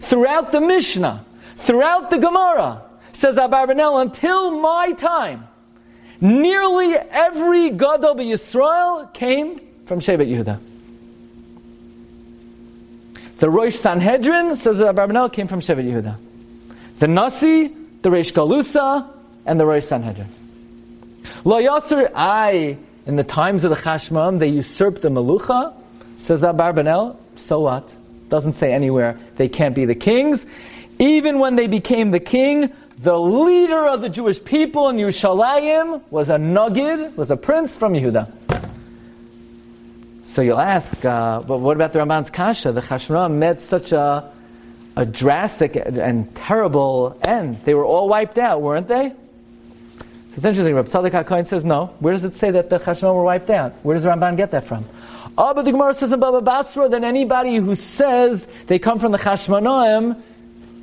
throughout 0.00 0.50
the 0.50 0.62
Mishnah, 0.62 1.24
throughout 1.56 2.08
the 2.08 2.16
Gemara, 2.16 2.82
says 3.12 3.36
Abarbanel, 3.36 4.00
until 4.00 4.58
my 4.58 4.92
time, 4.92 5.46
nearly 6.22 6.94
every 6.94 7.68
Gadol 7.68 8.14
Yisrael 8.16 9.12
came 9.12 9.60
from 9.84 10.00
Shevet 10.00 10.26
Yehuda. 10.26 10.58
The 13.36 13.50
Rosh 13.50 13.76
Sanhedrin, 13.76 14.56
says 14.56 14.80
Abarbanel, 14.80 15.30
came 15.30 15.46
from 15.46 15.60
Shevet 15.60 15.84
Yehuda. 15.84 16.16
The 16.98 17.08
Nasi, 17.08 17.68
the 17.68 18.08
Reish 18.08 18.32
Galusa, 18.32 19.06
and 19.44 19.60
the 19.60 19.66
Rosh 19.66 19.84
Sanhedrin. 19.84 20.28
Lo 21.44 21.60
Yasser, 21.60 22.10
I, 22.14 22.78
in 23.04 23.16
the 23.16 23.24
times 23.24 23.64
of 23.64 23.70
the 23.70 23.76
Chashmam, 23.76 24.38
they 24.38 24.48
usurped 24.48 25.02
the 25.02 25.10
Melucha, 25.10 25.74
says 26.16 26.42
Abarbanel, 26.42 27.16
so 27.40 27.60
what? 27.60 27.94
Doesn't 28.28 28.54
say 28.54 28.72
anywhere 28.72 29.18
they 29.36 29.48
can't 29.48 29.74
be 29.74 29.84
the 29.84 29.94
kings. 29.94 30.46
Even 30.98 31.38
when 31.38 31.56
they 31.56 31.66
became 31.66 32.10
the 32.10 32.20
king, 32.20 32.72
the 32.98 33.18
leader 33.18 33.86
of 33.86 34.02
the 34.02 34.10
Jewish 34.10 34.42
people 34.44 34.88
in 34.90 34.96
Yerushalayim 34.96 36.02
was 36.10 36.28
a 36.28 36.36
Nagid, 36.36 37.16
was 37.16 37.30
a 37.30 37.36
prince 37.36 37.74
from 37.74 37.94
Yehuda. 37.94 38.30
So 40.24 40.42
you'll 40.42 40.60
ask, 40.60 41.04
uh, 41.04 41.40
but 41.40 41.58
what 41.58 41.76
about 41.76 41.92
the 41.92 41.98
Ramban's 41.98 42.30
Kasha? 42.30 42.72
The 42.72 42.82
Chashmam 42.82 43.36
met 43.38 43.60
such 43.60 43.90
a, 43.90 44.30
a 44.94 45.06
drastic 45.06 45.74
and 45.74 46.32
terrible 46.36 47.18
end. 47.24 47.64
They 47.64 47.74
were 47.74 47.84
all 47.84 48.08
wiped 48.08 48.38
out, 48.38 48.60
weren't 48.60 48.86
they? 48.86 49.08
So 49.08 50.36
it's 50.36 50.44
interesting. 50.44 50.74
Rabbi 50.76 50.88
Tzadok 50.88 51.24
HaKohen 51.24 51.46
says 51.46 51.64
no. 51.64 51.86
Where 51.98 52.12
does 52.12 52.24
it 52.24 52.34
say 52.34 52.52
that 52.52 52.70
the 52.70 52.78
Chashmam 52.78 53.14
were 53.14 53.24
wiped 53.24 53.50
out? 53.50 53.72
Where 53.82 53.96
does 53.96 54.04
Ramban 54.04 54.36
get 54.36 54.50
that 54.50 54.64
from? 54.64 54.84
Oh, 55.42 55.54
but 55.54 55.62
the 55.62 55.72
Gemara 55.72 55.94
says 55.94 56.12
in 56.12 56.20
Baba 56.20 56.42
Basra 56.42 56.86
that 56.90 57.02
anybody 57.02 57.56
who 57.56 57.74
says 57.74 58.46
they 58.66 58.78
come 58.78 58.98
from 58.98 59.10
the 59.10 59.16
Chashmonaim 59.16 60.20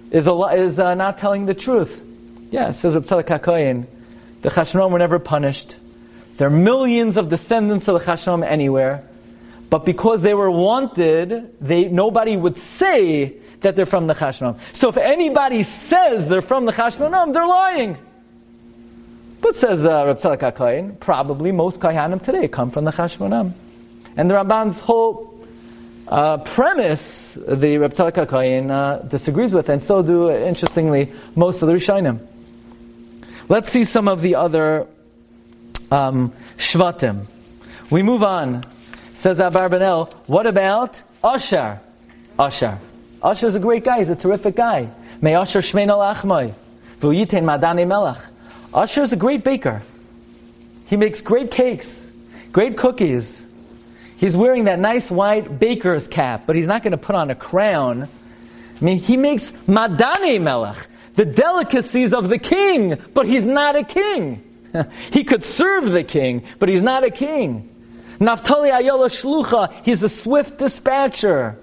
is, 0.10 0.28
a, 0.28 0.34
is 0.46 0.80
uh, 0.80 0.96
not 0.96 1.20
telling 1.20 1.46
the 1.46 1.54
truth. 1.54 2.04
Yeah, 2.50 2.72
says 2.72 2.96
Rabbi 2.96 3.06
Tzadok 3.06 3.86
the 4.42 4.50
Chashmonaim 4.50 4.90
were 4.90 4.98
never 4.98 5.20
punished. 5.20 5.76
There 6.38 6.48
are 6.48 6.52
millions 6.52 7.18
of 7.18 7.30
descendants 7.30 7.88
of 7.88 8.00
the 8.00 8.12
Chashmonaim 8.12 8.48
anywhere. 8.48 9.04
But 9.70 9.86
because 9.86 10.24
they 10.24 10.34
were 10.34 10.50
wanted, 10.50 11.54
they, 11.62 11.86
nobody 11.86 12.36
would 12.36 12.58
say 12.58 13.36
that 13.60 13.76
they're 13.76 13.86
from 13.86 14.08
the 14.08 14.16
Chashmonam. 14.16 14.58
So 14.76 14.90
if 14.90 14.98
anybody 14.98 15.62
says 15.62 16.28
they're 16.28 16.42
from 16.42 16.66
the 16.66 16.72
Chashmonam, 16.72 17.32
they're 17.32 17.46
lying. 17.46 17.96
But 19.40 19.56
says 19.56 19.86
uh, 19.86 20.04
Reb 20.08 20.18
HaKohen, 20.18 21.00
probably 21.00 21.52
most 21.52 21.80
Kahanim 21.80 22.24
today 22.24 22.48
come 22.48 22.72
from 22.72 22.86
the 22.86 22.92
Chashmonam. 22.92 23.54
And 24.18 24.30
the 24.30 24.36
Ramban's 24.36 24.80
whole 24.80 25.46
uh, 26.08 26.38
premise, 26.40 27.36
the 27.36 27.78
Reb 27.78 27.94
HaKohen 27.94 28.72
uh, 28.72 28.98
disagrees 29.04 29.54
with, 29.54 29.70
and 29.70 29.82
so 29.82 30.02
do, 30.02 30.32
interestingly, 30.32 31.14
most 31.36 31.62
of 31.62 31.68
the 31.68 31.74
Rishonim. 31.74 32.20
Let's 33.48 33.72
see 33.72 33.86
some 33.86 34.08
of 34.08 34.22
the 34.22 34.36
other 34.36 34.88
um, 35.92 36.34
Shvatim. 36.58 37.28
We 37.90 38.04
move 38.04 38.24
on. 38.24 38.66
Says 39.14 39.40
Abarbanel, 39.40 40.14
what 40.28 40.46
about 40.46 41.02
Asher? 41.24 41.80
Asher. 42.38 42.78
Asher 43.24 43.48
is 43.48 43.56
a 43.56 43.60
great 43.60 43.84
guy, 43.84 44.00
he's 44.00 44.10
a 44.10 44.16
terrific 44.16 44.56
guy. 44.56 44.90
May 45.22 45.36
Asher 45.36 45.62
Shmein 45.62 45.88
al 45.88 46.00
Achmai. 46.00 46.54
V'yitin 47.00 47.44
Madani 47.44 47.88
Melach. 47.88 48.24
Asher 48.74 49.02
is 49.02 49.14
a 49.14 49.16
great 49.16 49.44
baker. 49.44 49.82
He 50.86 50.98
makes 50.98 51.22
great 51.22 51.50
cakes, 51.50 52.12
great 52.52 52.78
cookies. 52.78 53.47
He's 54.18 54.36
wearing 54.36 54.66
that 54.66 54.80
nice 54.80 55.12
white 55.12 55.60
baker's 55.60 56.08
cap, 56.08 56.44
but 56.46 56.56
he's 56.56 56.68
not 56.68 56.84
going 56.84 56.92
to 56.92 56.98
put 56.98 57.16
on 57.16 57.30
a 57.30 57.36
crown. 57.36 58.04
I 58.04 58.84
mean, 58.84 59.00
he 59.00 59.16
makes 59.16 59.52
Madani 59.52 60.40
Melach, 60.40 60.88
the 61.14 61.26
delicacies 61.26 62.14
of 62.14 62.28
the 62.30 62.40
king, 62.40 63.00
but 63.14 63.28
he's 63.28 63.44
not 63.44 63.76
a 63.76 63.84
king. 63.84 64.44
he 65.12 65.24
could 65.24 65.44
serve 65.44 65.92
the 65.92 66.04
king, 66.04 66.44
but 66.58 66.68
he's 66.68 66.82
not 66.82 67.04
a 67.04 67.12
king. 67.12 67.74
Naftali 68.20 68.72
Ayola 68.72 69.10
Shlucha, 69.10 69.72
he's 69.86 70.02
a 70.02 70.10
swift 70.10 70.58
dispatcher. 70.58 71.58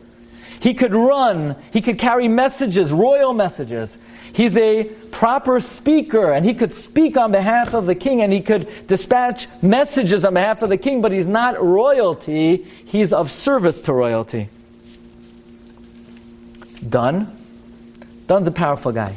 He 0.61 0.75
could 0.75 0.95
run, 0.95 1.57
he 1.73 1.83
could 1.83 1.99
carry 1.99 2.29
messages, 2.29 2.93
royal 2.93 3.35
messages. 3.35 3.99
He's 4.35 4.57
a 4.57 4.85
proper 5.13 5.61
speaker, 5.61 6.33
and 6.33 6.45
he 6.45 6.55
could 6.55 6.75
speak 6.75 7.17
on 7.17 7.31
behalf 7.31 7.73
of 7.73 7.87
the 7.87 7.95
king, 7.95 8.21
and 8.21 8.33
he 8.33 8.41
could 8.41 8.89
dispatch 8.89 9.47
messages 9.63 10.25
on 10.25 10.35
behalf 10.35 10.61
of 10.63 10.71
the 10.71 10.77
king, 10.77 11.03
but 11.03 11.13
he's 11.13 11.27
not 11.27 11.63
royalty, 11.63 12.57
he's 12.57 13.13
of 13.13 13.31
service 13.31 13.83
to 13.83 13.93
royalty. 13.93 14.49
Dun. 16.87 17.39
Dun's 18.27 18.49
a 18.49 18.51
powerful 18.51 18.91
guy. 18.91 19.15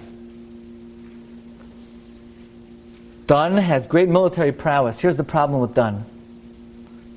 Dun 3.26 3.58
has 3.58 3.88
great 3.88 4.10
military 4.10 4.52
prowess. 4.52 5.00
Here's 5.00 5.18
the 5.18 5.24
problem 5.24 5.60
with 5.60 5.74
Dun. 5.74 6.06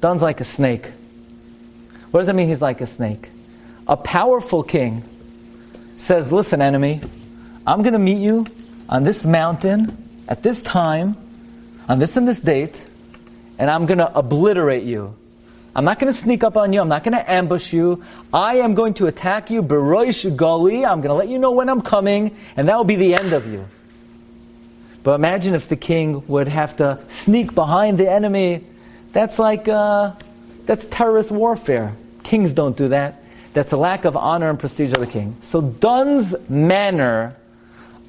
Dun's 0.00 0.22
like 0.22 0.40
a 0.40 0.44
snake. 0.44 0.90
What 2.12 2.20
does 2.20 2.28
that 2.28 2.34
mean 2.34 2.48
he's 2.48 2.62
like 2.62 2.80
a 2.80 2.86
snake? 2.86 3.28
A 3.86 3.98
powerful 3.98 4.62
king 4.62 5.04
says, 5.98 6.32
Listen, 6.32 6.62
enemy, 6.62 7.02
I'm 7.66 7.82
going 7.82 7.92
to 7.92 7.98
meet 7.98 8.18
you 8.18 8.46
on 8.88 9.04
this 9.04 9.24
mountain 9.24 9.96
at 10.28 10.42
this 10.42 10.62
time, 10.62 11.16
on 11.88 11.98
this 11.98 12.16
and 12.16 12.26
this 12.26 12.40
date, 12.40 12.86
and 13.58 13.70
I'm 13.70 13.86
going 13.86 13.98
to 13.98 14.12
obliterate 14.16 14.84
you. 14.84 15.16
I'm 15.74 15.84
not 15.84 15.98
going 15.98 16.12
to 16.12 16.18
sneak 16.18 16.42
up 16.42 16.56
on 16.56 16.72
you. 16.72 16.80
I'm 16.80 16.88
not 16.88 17.04
going 17.04 17.16
to 17.16 17.30
ambush 17.30 17.72
you. 17.72 18.02
I 18.32 18.56
am 18.56 18.74
going 18.74 18.94
to 18.94 19.06
attack 19.06 19.50
you. 19.50 19.62
Beroish 19.62 20.28
Gali. 20.34 20.84
I'm 20.84 21.00
going 21.00 21.10
to 21.10 21.14
let 21.14 21.28
you 21.28 21.38
know 21.38 21.52
when 21.52 21.68
I'm 21.68 21.80
coming, 21.80 22.36
and 22.56 22.68
that 22.68 22.76
will 22.76 22.84
be 22.84 22.96
the 22.96 23.14
end 23.14 23.32
of 23.32 23.46
you. 23.46 23.68
But 25.02 25.14
imagine 25.14 25.54
if 25.54 25.68
the 25.68 25.76
king 25.76 26.26
would 26.26 26.48
have 26.48 26.76
to 26.76 26.98
sneak 27.08 27.54
behind 27.54 27.98
the 27.98 28.10
enemy 28.10 28.64
that's 29.12 29.38
like, 29.38 29.68
uh, 29.68 30.12
that's 30.66 30.86
terrorist 30.86 31.30
warfare. 31.30 31.94
Kings 32.22 32.52
don't 32.52 32.76
do 32.76 32.88
that. 32.88 33.22
That's 33.52 33.72
a 33.72 33.76
lack 33.76 34.04
of 34.04 34.16
honor 34.16 34.48
and 34.50 34.58
prestige 34.58 34.92
of 34.92 35.00
the 35.00 35.06
king. 35.06 35.36
So 35.40 35.60
Dun's 35.60 36.48
manner 36.48 37.36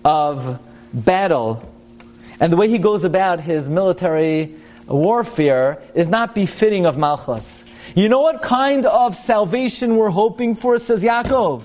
of 0.03 0.59
battle 0.93 1.71
and 2.41 2.51
the 2.51 2.57
way 2.57 2.67
he 2.67 2.79
goes 2.79 3.03
about 3.03 3.39
his 3.39 3.69
military 3.69 4.55
warfare 4.87 5.81
is 5.93 6.07
not 6.07 6.33
befitting 6.33 6.87
of 6.87 6.97
Malchus. 6.97 7.65
You 7.93 8.09
know 8.09 8.21
what 8.21 8.41
kind 8.41 8.87
of 8.87 9.15
salvation 9.15 9.95
we're 9.95 10.09
hoping 10.09 10.55
for, 10.55 10.79
says 10.79 11.03
Yaakov? 11.03 11.61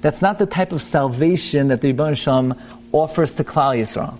That's 0.00 0.22
not 0.22 0.38
the 0.38 0.46
type 0.46 0.72
of 0.72 0.82
salvation 0.82 1.68
that 1.68 1.82
the 1.82 1.88
Rebbe 1.88 2.14
Shem 2.14 2.54
offers 2.90 3.34
to 3.34 3.44
Klal 3.44 3.76
Yisrael. 3.76 4.16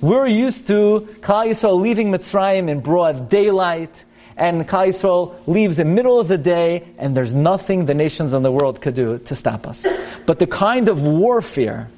We're 0.00 0.26
used 0.26 0.66
to 0.66 1.06
Klal 1.20 1.46
Yisrael 1.46 1.80
leaving 1.80 2.10
Mitzrayim 2.10 2.68
in 2.68 2.80
broad 2.80 3.28
daylight, 3.28 4.04
and 4.36 4.68
Klal 4.68 4.88
Yisrael 4.88 5.34
leaves 5.46 5.78
in 5.78 5.94
middle 5.94 6.20
of 6.20 6.28
the 6.28 6.38
day, 6.38 6.86
and 6.98 7.16
there's 7.16 7.34
nothing 7.34 7.86
the 7.86 7.94
nations 7.94 8.32
of 8.32 8.42
the 8.42 8.52
world 8.52 8.80
could 8.80 8.94
do 8.94 9.18
to 9.18 9.34
stop 9.34 9.66
us. 9.66 9.86
But 10.26 10.38
the 10.38 10.46
kind 10.46 10.88
of 10.88 11.02
warfare 11.02 11.88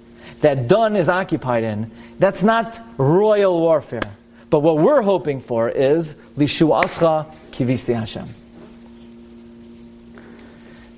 that 0.40 0.68
Dun 0.68 0.96
is 0.96 1.09
occupied 1.09 1.64
in, 1.64 1.90
that's 2.18 2.42
not 2.42 2.81
royal 2.96 3.59
warfare. 3.61 4.14
But 4.51 4.61
what 4.61 4.79
we're 4.79 5.03
hoping 5.03 5.40
for 5.40 5.68
is 5.68 6.14
Lishu 6.37 6.68
Ascha 6.81 7.33
Kivisti 7.51 7.94
Hashem. 7.94 8.29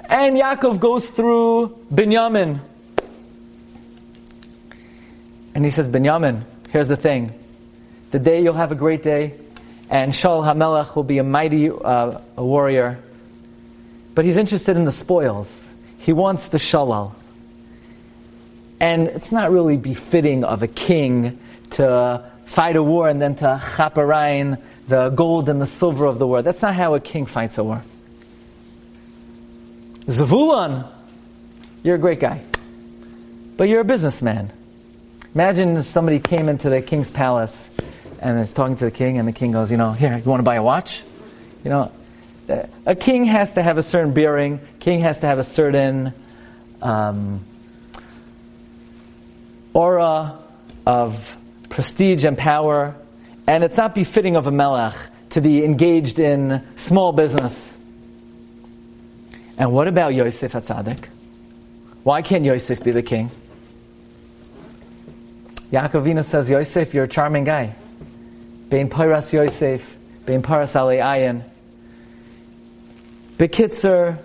And 0.08 0.36
Yaakov 0.36 0.78
goes 0.78 1.08
through 1.08 1.68
Binyamin. 1.92 2.60
And 5.54 5.64
he 5.64 5.70
says, 5.70 5.88
Binyamin, 5.88 6.42
Here's 6.70 6.88
the 6.88 6.96
thing 6.96 7.34
the 8.12 8.18
day 8.18 8.42
you'll 8.42 8.54
have 8.54 8.72
a 8.72 8.76
great 8.76 9.02
day, 9.02 9.34
and 9.90 10.12
Shaul 10.12 10.44
HaMelech 10.44 10.94
will 10.94 11.02
be 11.02 11.18
a 11.18 11.24
mighty 11.24 11.68
uh, 11.68 12.20
a 12.36 12.44
warrior. 12.44 13.00
But 14.14 14.24
he's 14.24 14.36
interested 14.36 14.76
in 14.76 14.84
the 14.84 14.92
spoils. 14.92 15.72
He 15.98 16.12
wants 16.12 16.48
the 16.48 16.58
shalal. 16.58 17.14
And 18.78 19.08
it's 19.08 19.32
not 19.32 19.50
really 19.50 19.76
befitting 19.76 20.44
of 20.44 20.62
a 20.62 20.68
king 20.68 21.38
to 21.70 22.24
fight 22.46 22.76
a 22.76 22.82
war 22.82 23.08
and 23.08 23.20
then 23.20 23.34
to 23.36 23.60
chaparain 23.62 24.62
the 24.86 25.10
gold 25.10 25.48
and 25.48 25.60
the 25.60 25.66
silver 25.66 26.06
of 26.06 26.18
the 26.18 26.26
war. 26.26 26.42
That's 26.42 26.62
not 26.62 26.74
how 26.74 26.94
a 26.94 27.00
king 27.00 27.26
fights 27.26 27.58
a 27.58 27.64
war. 27.64 27.82
Zavulon, 30.06 30.88
you're 31.82 31.96
a 31.96 31.98
great 31.98 32.20
guy. 32.20 32.42
But 33.56 33.68
you're 33.68 33.80
a 33.80 33.84
businessman. 33.84 34.52
Imagine 35.34 35.76
if 35.76 35.86
somebody 35.86 36.18
came 36.18 36.48
into 36.48 36.70
the 36.70 36.80
king's 36.80 37.10
palace 37.10 37.70
and 38.20 38.38
is 38.38 38.52
talking 38.52 38.76
to 38.76 38.84
the 38.84 38.90
king, 38.90 39.18
and 39.18 39.26
the 39.26 39.32
king 39.32 39.52
goes, 39.52 39.70
You 39.70 39.76
know, 39.76 39.92
here, 39.92 40.16
you 40.16 40.30
want 40.30 40.40
to 40.40 40.44
buy 40.44 40.56
a 40.56 40.62
watch? 40.62 41.02
You 41.64 41.70
know, 41.70 41.92
a 42.86 42.94
king 42.94 43.24
has 43.24 43.54
to 43.54 43.62
have 43.62 43.78
a 43.78 43.82
certain 43.82 44.12
bearing, 44.12 44.60
king 44.78 45.00
has 45.00 45.20
to 45.20 45.26
have 45.26 45.38
a 45.38 45.44
certain 45.44 46.12
um, 46.82 47.44
aura 49.72 50.38
of 50.86 51.36
prestige 51.68 52.24
and 52.24 52.36
power, 52.36 52.94
and 53.46 53.64
it's 53.64 53.76
not 53.76 53.94
befitting 53.94 54.36
of 54.36 54.46
a 54.46 54.50
melech 54.50 54.94
to 55.30 55.40
be 55.40 55.64
engaged 55.64 56.18
in 56.18 56.66
small 56.76 57.12
business. 57.12 57.78
And 59.56 59.72
what 59.72 59.88
about 59.88 60.14
Yosef 60.14 60.52
Atzadik? 60.52 61.06
Why 62.02 62.22
can't 62.22 62.44
Yosef 62.44 62.82
be 62.82 62.90
the 62.92 63.02
king? 63.02 63.30
Yaakov 65.70 66.02
Avinu 66.02 66.24
says, 66.24 66.50
Yosef, 66.50 66.94
you're 66.94 67.04
a 67.04 67.08
charming 67.08 67.44
guy. 67.44 67.76
Bein 68.70 68.88
Pairas 68.88 69.32
Yosef, 69.32 69.96
Bein 70.24 70.42
Paras 70.42 70.76
Ale 70.76 71.02
Ayin. 71.02 71.42
Bekitzer, 73.36 74.18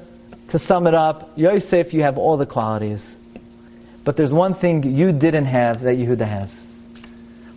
to 0.50 0.60
sum 0.60 0.86
it 0.86 0.94
up, 0.94 1.32
Yosef, 1.36 1.94
you 1.94 2.04
have 2.04 2.18
all 2.18 2.38
the 2.38 2.46
qualities. 2.46 3.16
But 4.04 4.18
there's 4.18 4.32
one 4.32 4.54
thing 4.54 4.84
you 4.84 5.12
didn't 5.12 5.46
have 5.46 5.82
that 5.82 5.98
Yehuda 5.98 6.28
has. 6.28 6.64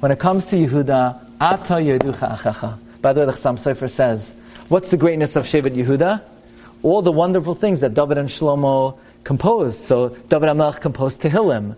When 0.01 0.11
it 0.11 0.19
comes 0.19 0.47
to 0.47 0.57
Yehuda, 0.57 1.21
Ata 1.41 1.75
Yeducha 1.75 2.37
Achacha. 2.37 2.79
By 3.03 3.13
the 3.13 3.21
way, 3.21 3.27
the 3.27 3.33
Chassam 3.33 3.59
Sofer 3.59 3.91
says, 3.91 4.35
what's 4.69 4.91
the 4.91 4.97
greatness 4.97 5.37
of 5.37 5.45
Shevet 5.45 5.77
Yehuda? 5.77 6.23
All 6.83 7.03
the 7.03 7.13
wonderful 7.13 7.55
things 7.55 7.81
that 7.81 7.93
David 7.93 8.17
and 8.19 8.29
Shlomo 8.29 8.99
composed. 9.25 9.81
So 9.81 10.09
David 10.09 10.49
HaMelech 10.49 10.81
composed 10.81 11.21
Tehillim. 11.21 11.77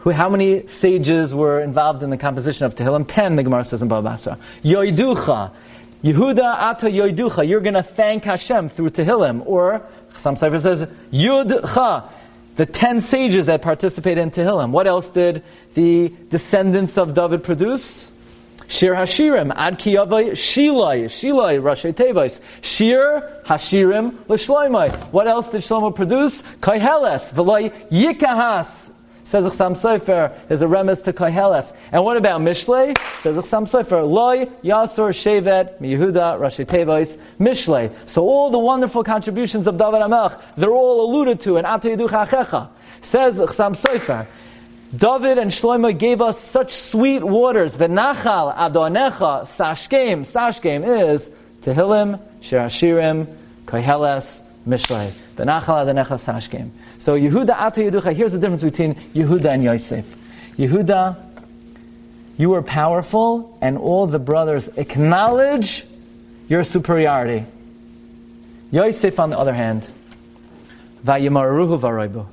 Who, 0.00 0.10
how 0.10 0.28
many 0.28 0.66
sages 0.66 1.34
were 1.34 1.60
involved 1.60 2.02
in 2.02 2.10
the 2.10 2.16
composition 2.16 2.66
of 2.66 2.74
Tehillim? 2.74 3.06
Ten, 3.08 3.36
the 3.36 3.42
Gemara 3.42 3.64
says 3.64 3.82
in 3.82 3.88
Baba 3.88 4.10
Basra. 4.10 4.38
Yoiducha. 4.62 5.50
Yehuda 6.02 6.54
ata 6.54 6.86
yoiducha. 6.86 7.46
You're 7.48 7.60
going 7.60 7.74
to 7.74 7.82
thank 7.82 8.24
Hashem 8.24 8.68
through 8.68 8.90
Tehillim. 8.90 9.44
Or, 9.46 9.82
some 10.16 10.36
Sefer 10.36 10.60
says, 10.60 10.82
Yudcha. 11.12 12.04
The 12.54 12.66
ten 12.66 13.00
sages 13.00 13.46
that 13.46 13.62
participated 13.62 14.22
in 14.22 14.30
Tehillim. 14.30 14.70
What 14.70 14.86
else 14.86 15.10
did 15.10 15.42
the 15.74 16.12
descendants 16.30 16.98
of 16.98 17.14
David 17.14 17.44
produce? 17.44 18.12
Shir 18.68 18.94
Hashirim, 18.94 19.52
Ad 19.56 19.78
Kiyavai, 19.78 20.32
Shilai, 20.32 21.04
Shilai, 21.06 21.60
Rashi 21.60 21.94
Tevais, 21.94 22.40
Shir 22.60 23.42
Hashirim, 23.46 24.14
L'Shloimai. 24.28 24.94
What 25.10 25.26
else 25.26 25.50
did 25.50 25.62
Shlomo 25.62 25.94
produce? 25.94 26.42
Koheles, 26.60 27.32
V'loi 27.32 27.72
Yikahas. 27.88 28.92
Says 29.28 29.44
Chassam 29.44 29.76
Sofer, 29.76 30.32
there's 30.48 30.62
a 30.62 30.66
remes 30.66 31.04
to 31.04 31.12
Koheles. 31.12 31.76
And 31.92 32.02
what 32.02 32.16
about 32.16 32.40
Mishlei? 32.40 32.96
Says 33.20 33.36
Chassam 33.36 33.64
Sofer, 33.64 34.08
Loi 34.10 34.46
Yasur 34.64 35.10
Shevet, 35.12 35.78
Yehuda, 35.80 36.40
Rashi 36.40 36.64
Tevais, 36.64 37.18
Mishlei. 37.38 37.92
So 38.08 38.22
all 38.22 38.48
the 38.48 38.58
wonderful 38.58 39.04
contributions 39.04 39.66
of 39.66 39.76
David 39.76 40.00
HaMelech, 40.00 40.40
they're 40.56 40.70
all 40.70 41.04
alluded 41.04 41.40
to 41.40 41.58
in 41.58 41.66
Ata 41.66 41.88
Yeducha 41.88 42.26
Achecha. 42.26 42.68
Says 43.02 43.38
Chassam 43.38 43.76
Sofer, 43.76 44.26
David 44.96 45.36
and 45.36 45.50
Shlomo 45.50 45.96
gave 45.96 46.22
us 46.22 46.40
such 46.40 46.72
sweet 46.72 47.22
waters. 47.22 47.76
V'nachal 47.76 48.56
adonecha 48.56 49.42
sashkem. 49.42 50.20
Sashkem 50.20 51.12
is 51.12 51.30
Tehillim, 51.60 52.18
Shirashirim, 52.40 53.26
Koheles, 53.66 54.40
Mishlei. 54.66 55.10
V'nachal 55.36 55.84
adonecha 55.84 56.16
sashkem. 56.16 56.70
So 56.98 57.18
Yehuda 57.18 57.50
ata 57.50 57.80
Yeducha, 57.80 58.12
here's 58.12 58.32
the 58.32 58.38
difference 58.38 58.62
between 58.62 58.94
Yehuda 59.14 59.46
and 59.46 59.62
Yosef. 59.62 60.04
Yehuda, 60.56 61.16
you 62.36 62.54
are 62.54 62.62
powerful 62.62 63.56
and 63.60 63.78
all 63.78 64.06
the 64.06 64.18
brothers 64.18 64.68
acknowledge 64.76 65.84
your 66.48 66.64
superiority. 66.64 67.46
Yosef, 68.70 69.18
on 69.20 69.30
the 69.30 69.38
other 69.38 69.54
hand, 69.54 69.86
Vayimaruhu 71.04 72.26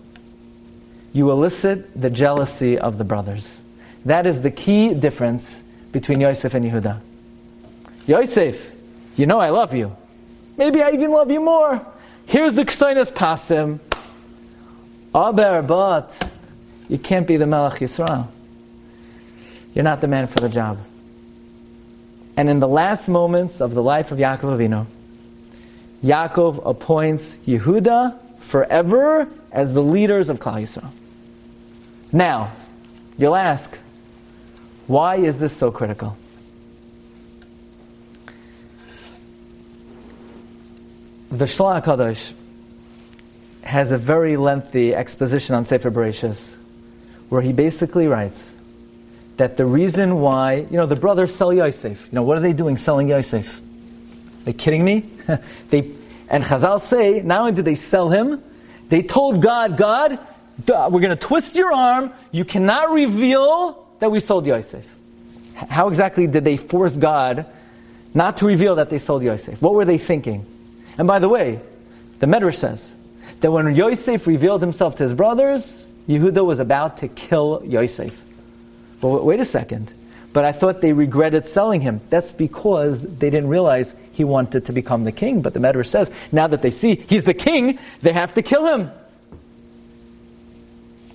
you 1.13 1.31
elicit 1.31 1.99
the 1.99 2.09
jealousy 2.09 2.77
of 2.77 2.97
the 2.97 3.03
brothers. 3.03 3.61
That 4.05 4.27
is 4.27 4.41
the 4.41 4.51
key 4.51 4.93
difference 4.93 5.61
between 5.91 6.19
Yosef 6.19 6.53
and 6.53 6.65
Yehuda. 6.65 6.99
Yosef, 8.05 8.73
you 9.15 9.25
know 9.25 9.39
I 9.39 9.49
love 9.49 9.73
you. 9.73 9.95
Maybe 10.57 10.81
I 10.81 10.91
even 10.91 11.11
love 11.11 11.31
you 11.31 11.39
more. 11.39 11.85
Here's 12.25 12.55
the 12.55 12.65
Kstoinis 12.65 13.11
Pasim. 13.11 13.79
Aber, 15.15 15.61
but 15.61 16.29
you 16.89 16.97
can't 16.97 17.25
be 17.25 17.37
the 17.37 17.45
Melech 17.45 17.79
Yisrael. 17.79 18.27
You're 19.73 19.85
not 19.85 20.01
the 20.01 20.09
man 20.09 20.27
for 20.27 20.41
the 20.41 20.49
job. 20.49 20.77
And 22.35 22.49
in 22.49 22.59
the 22.59 22.67
last 22.67 23.07
moments 23.07 23.61
of 23.61 23.73
the 23.73 23.81
life 23.81 24.11
of 24.11 24.17
Yaakov 24.17 24.57
Avinu, 24.57 24.85
Yaakov 26.03 26.69
appoints 26.69 27.33
Yehuda 27.47 28.19
forever 28.39 29.29
as 29.53 29.73
the 29.73 29.81
leaders 29.81 30.27
of 30.27 30.39
Klal 30.39 30.61
Yisrael. 30.61 30.91
Now, 32.11 32.51
you'll 33.17 33.37
ask, 33.37 33.73
why 34.87 35.15
is 35.15 35.39
this 35.39 35.55
so 35.55 35.71
critical? 35.71 36.17
The 41.31 41.45
Shlach 41.45 41.85
Kadosh 41.85 42.33
has 43.65 43.91
a 43.91 43.97
very 43.97 44.37
lengthy 44.37 44.93
exposition 44.93 45.55
on 45.55 45.65
Sefer 45.65 45.91
Bereshis, 45.91 46.55
where 47.29 47.41
he 47.41 47.51
basically 47.51 48.07
writes 48.07 48.51
that 49.37 49.57
the 49.57 49.65
reason 49.65 50.21
why, 50.21 50.53
you 50.55 50.77
know, 50.77 50.85
the 50.85 50.95
brothers 50.95 51.35
sell 51.35 51.51
Yosef. 51.51 52.07
You 52.11 52.15
know, 52.15 52.23
what 52.23 52.37
are 52.37 52.41
they 52.41 52.53
doing 52.53 52.77
selling 52.77 53.09
Yosef? 53.09 53.59
Are 53.59 54.45
they 54.45 54.53
kidding 54.53 54.83
me? 54.83 55.09
they, 55.69 55.91
and 56.29 56.43
Chazal 56.43 56.79
say, 56.79 57.21
not 57.21 57.41
only 57.41 57.51
did 57.51 57.65
they 57.65 57.75
sell 57.75 58.09
him, 58.09 58.41
they 58.89 59.01
told 59.01 59.41
God, 59.41 59.77
God, 59.77 60.19
we're 60.67 61.01
going 61.01 61.09
to 61.09 61.15
twist 61.15 61.55
your 61.55 61.73
arm. 61.73 62.13
You 62.31 62.45
cannot 62.45 62.91
reveal 62.91 63.87
that 63.99 64.11
we 64.11 64.19
sold 64.19 64.45
Yosef. 64.45 64.95
How 65.55 65.87
exactly 65.87 66.27
did 66.27 66.43
they 66.43 66.57
force 66.57 66.97
God 66.97 67.45
not 68.13 68.37
to 68.37 68.45
reveal 68.45 68.75
that 68.75 68.89
they 68.89 68.99
sold 68.99 69.23
Yosef? 69.23 69.61
What 69.61 69.73
were 69.73 69.85
they 69.85 69.97
thinking? 69.97 70.45
And 70.97 71.07
by 71.07 71.19
the 71.19 71.29
way, 71.29 71.59
the 72.19 72.27
Medrash 72.27 72.57
says 72.57 72.95
that 73.45 73.51
when 73.51 73.75
Yosef 73.75 74.25
revealed 74.25 74.59
himself 74.59 74.97
to 74.97 75.03
his 75.03 75.13
brothers, 75.13 75.87
Yehuda 76.09 76.43
was 76.43 76.57
about 76.57 76.97
to 76.97 77.07
kill 77.07 77.61
Yosef. 77.63 78.19
Well, 79.03 79.23
wait 79.23 79.39
a 79.39 79.45
second. 79.45 79.93
But 80.33 80.45
I 80.45 80.51
thought 80.51 80.81
they 80.81 80.93
regretted 80.93 81.45
selling 81.45 81.79
him. 81.79 82.01
That's 82.09 82.31
because 82.31 83.03
they 83.03 83.29
didn't 83.29 83.49
realize 83.49 83.93
he 84.13 84.23
wanted 84.23 84.65
to 84.65 84.73
become 84.73 85.03
the 85.03 85.11
king. 85.11 85.43
But 85.43 85.53
the 85.53 85.59
Medrash 85.59 85.89
says, 85.89 86.09
now 86.31 86.47
that 86.47 86.63
they 86.63 86.71
see 86.71 86.95
he's 86.95 87.25
the 87.25 87.35
king, 87.35 87.77
they 88.01 88.13
have 88.13 88.33
to 88.33 88.41
kill 88.41 88.65
him. 88.65 88.89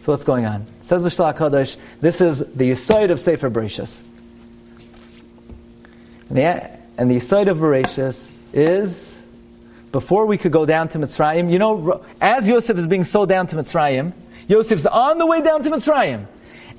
So 0.03 0.13
what's 0.13 0.23
going 0.23 0.47
on? 0.47 0.67
Says 0.83 1.03
the 1.03 1.09
Shlach 1.09 1.37
Kadosh, 1.37 1.77
this 2.01 2.21
is 2.21 2.39
the 2.39 2.71
Yisoid 2.71 3.11
of 3.11 3.19
Sefer 3.19 3.51
Bereshis. 3.51 4.03
And 6.29 6.39
the, 6.39 6.71
and 6.97 7.11
the 7.11 7.17
Yisoid 7.17 7.49
of 7.49 7.59
Bereshis 7.59 8.31
is, 8.53 9.20
before 9.93 10.27
we 10.27 10.39
could 10.39 10.53
go 10.53 10.65
down 10.65 10.89
to 10.91 10.99
Mitzrayim, 10.99 11.51
you 11.51 11.59
know, 11.59 12.05
as 12.21 12.49
Yosef 12.49 12.79
is 12.79 12.87
being 12.87 13.05
sold 13.05 13.29
down 13.29 13.47
to 13.49 13.57
Mitzrayim, 13.57 14.13
Yosef's 14.49 14.87
on 14.87 15.19
the 15.19 15.27
way 15.27 15.41
down 15.41 15.63
to 15.63 15.71
Mitzrayim. 15.71 16.27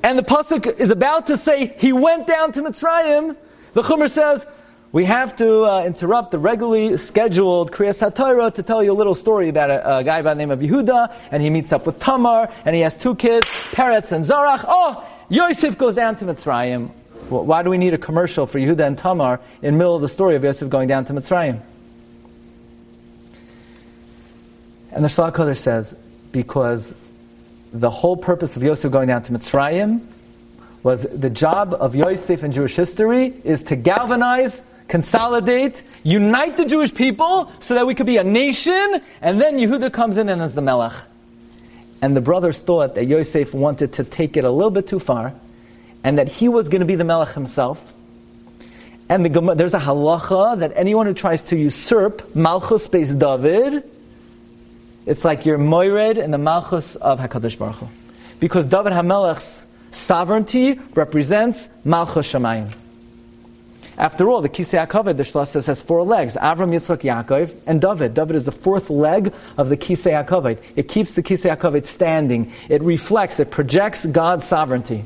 And 0.03 0.17
the 0.17 0.23
Pasuk 0.23 0.79
is 0.79 0.89
about 0.89 1.27
to 1.27 1.37
say, 1.37 1.75
he 1.77 1.93
went 1.93 2.27
down 2.27 2.53
to 2.53 2.61
Mitzrayim. 2.61 3.35
The 3.73 3.81
Chumash 3.81 4.11
says, 4.11 4.45
we 4.91 5.05
have 5.05 5.35
to 5.37 5.63
uh, 5.63 5.85
interrupt 5.85 6.31
the 6.31 6.39
regularly 6.39 6.97
scheduled 6.97 7.71
Kriyas 7.71 8.05
HaTorah 8.05 8.55
to 8.55 8.63
tell 8.63 8.83
you 8.83 8.91
a 8.91 8.93
little 8.93 9.15
story 9.15 9.47
about 9.47 9.69
a, 9.69 9.99
a, 9.99 10.03
guy 10.03 10.21
by 10.21 10.33
the 10.33 10.37
name 10.37 10.51
of 10.51 10.59
Yehuda, 10.59 11.13
and 11.31 11.41
he 11.41 11.49
meets 11.49 11.71
up 11.71 11.85
with 11.85 11.99
Tamar, 11.99 12.51
and 12.65 12.75
he 12.75 12.81
has 12.81 12.97
two 12.97 13.15
kids, 13.15 13.47
Peretz 13.71 14.11
and 14.11 14.25
Zarach. 14.25 14.65
Oh, 14.67 15.07
Yosef 15.29 15.77
goes 15.77 15.95
down 15.95 16.17
to 16.17 16.25
Mitzrayim. 16.25 16.91
Well, 17.29 17.45
why 17.45 17.63
do 17.63 17.69
we 17.69 17.77
need 17.77 17.93
a 17.93 17.97
commercial 17.97 18.47
for 18.47 18.59
Yehuda 18.59 18.85
and 18.85 18.97
Tamar 18.97 19.39
in 19.61 19.75
the 19.75 19.77
middle 19.77 19.95
of 19.95 20.01
the 20.01 20.09
story 20.09 20.35
of 20.35 20.43
Yosef 20.43 20.67
going 20.69 20.89
down 20.89 21.05
to 21.05 21.13
Mitzrayim? 21.13 21.61
And 24.91 25.03
the 25.03 25.07
Kodesh 25.07 25.57
says, 25.57 25.95
because 26.31 26.95
the 27.71 27.89
whole 27.89 28.17
purpose 28.17 28.55
of 28.55 28.63
Yosef 28.63 28.91
going 28.91 29.07
down 29.07 29.23
to 29.23 29.31
Mitzrayim 29.31 30.05
was 30.83 31.03
the 31.03 31.29
job 31.29 31.73
of 31.73 31.95
Yosef 31.95 32.43
in 32.43 32.51
Jewish 32.51 32.75
history 32.75 33.33
is 33.43 33.63
to 33.63 33.75
galvanize 33.75 34.61
consolidate, 34.91 35.83
unite 36.03 36.57
the 36.57 36.65
Jewish 36.65 36.93
people 36.93 37.49
so 37.61 37.75
that 37.75 37.87
we 37.87 37.95
could 37.95 38.05
be 38.05 38.17
a 38.17 38.25
nation, 38.25 38.99
and 39.21 39.39
then 39.39 39.57
Yehuda 39.57 39.93
comes 39.93 40.17
in 40.17 40.27
and 40.27 40.41
is 40.41 40.53
the 40.53 40.61
Melech. 40.61 40.93
And 42.01 42.13
the 42.13 42.19
brothers 42.19 42.59
thought 42.59 42.95
that 42.95 43.05
Yosef 43.05 43.53
wanted 43.53 43.93
to 43.93 44.03
take 44.03 44.35
it 44.35 44.43
a 44.43 44.51
little 44.51 44.69
bit 44.69 44.87
too 44.87 44.99
far, 44.99 45.33
and 46.03 46.17
that 46.17 46.27
he 46.27 46.49
was 46.49 46.67
going 46.67 46.81
to 46.81 46.85
be 46.85 46.95
the 46.95 47.05
Melech 47.05 47.29
himself. 47.29 47.93
And 49.07 49.25
the, 49.25 49.55
there's 49.55 49.73
a 49.73 49.79
halacha 49.79 50.59
that 50.59 50.73
anyone 50.75 51.05
who 51.05 51.13
tries 51.13 51.43
to 51.45 51.55
usurp 51.55 52.35
Malchus 52.35 52.89
Beis 52.89 53.17
David, 53.17 53.89
it's 55.05 55.25
like 55.25 55.45
you're 55.45 55.57
moired 55.57 56.17
in 56.17 56.31
the 56.31 56.37
Malchus 56.37 56.95
of 56.95 57.19
Hakadosh 57.19 57.57
Baruch 57.57 57.75
Hu, 57.75 57.87
because 58.39 58.65
David 58.65 58.93
Hamelech's 58.93 59.65
sovereignty 59.91 60.79
represents 60.93 61.69
Malchus 61.83 62.31
Shemayim. 62.31 62.71
After 63.97 64.29
all, 64.29 64.41
the 64.41 64.49
Kisei 64.49 64.83
HaKavod, 64.87 65.17
the 65.17 65.23
Shlosh 65.23 65.49
says, 65.49 65.67
has 65.67 65.81
four 65.81 66.03
legs. 66.03 66.35
Avram, 66.35 66.71
Yitzchak, 66.71 67.01
Yaakov, 67.01 67.55
and 67.67 67.79
David. 67.79 68.15
David 68.15 68.35
is 68.35 68.45
the 68.45 68.51
fourth 68.51 68.89
leg 68.89 69.31
of 69.57 69.69
the 69.69 69.77
Kisei 69.77 70.25
HaKavod. 70.25 70.57
It 70.75 70.87
keeps 70.87 71.13
the 71.13 71.21
Kisei 71.21 71.55
HaKavod 71.55 71.85
standing. 71.85 72.51
It 72.67 72.81
reflects, 72.81 73.39
it 73.39 73.51
projects 73.51 74.05
God's 74.05 74.45
sovereignty. 74.45 75.03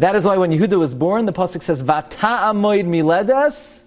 That 0.00 0.16
is 0.16 0.24
why 0.24 0.36
when 0.36 0.50
Yehuda 0.50 0.78
was 0.78 0.92
born, 0.92 1.24
the 1.24 1.32
Pasuk 1.32 1.62
says, 1.62 1.82
Vata 1.82 2.50
amoid 2.50 2.86
miledes, 2.86 3.84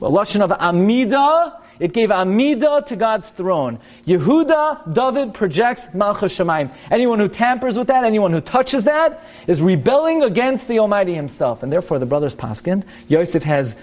well, 0.00 0.12
Lashon 0.12 0.40
of 0.42 0.52
Amida, 0.52 1.60
it 1.80 1.92
gave 1.92 2.10
Amida 2.10 2.84
to 2.86 2.96
God's 2.96 3.28
throne. 3.28 3.78
Yehuda, 4.06 4.92
David 4.92 5.34
projects 5.34 5.92
Malchus 5.94 6.36
Shemaim. 6.36 6.70
Anyone 6.90 7.20
who 7.20 7.28
tampers 7.28 7.78
with 7.78 7.88
that, 7.88 8.04
anyone 8.04 8.32
who 8.32 8.40
touches 8.40 8.84
that, 8.84 9.24
is 9.46 9.62
rebelling 9.62 10.22
against 10.22 10.68
the 10.68 10.78
Almighty 10.80 11.14
Himself. 11.14 11.62
And 11.62 11.72
therefore, 11.72 11.98
the 11.98 12.06
brothers 12.06 12.34
Paskin, 12.34 12.84
Yosef 13.08 13.42
has 13.44 13.76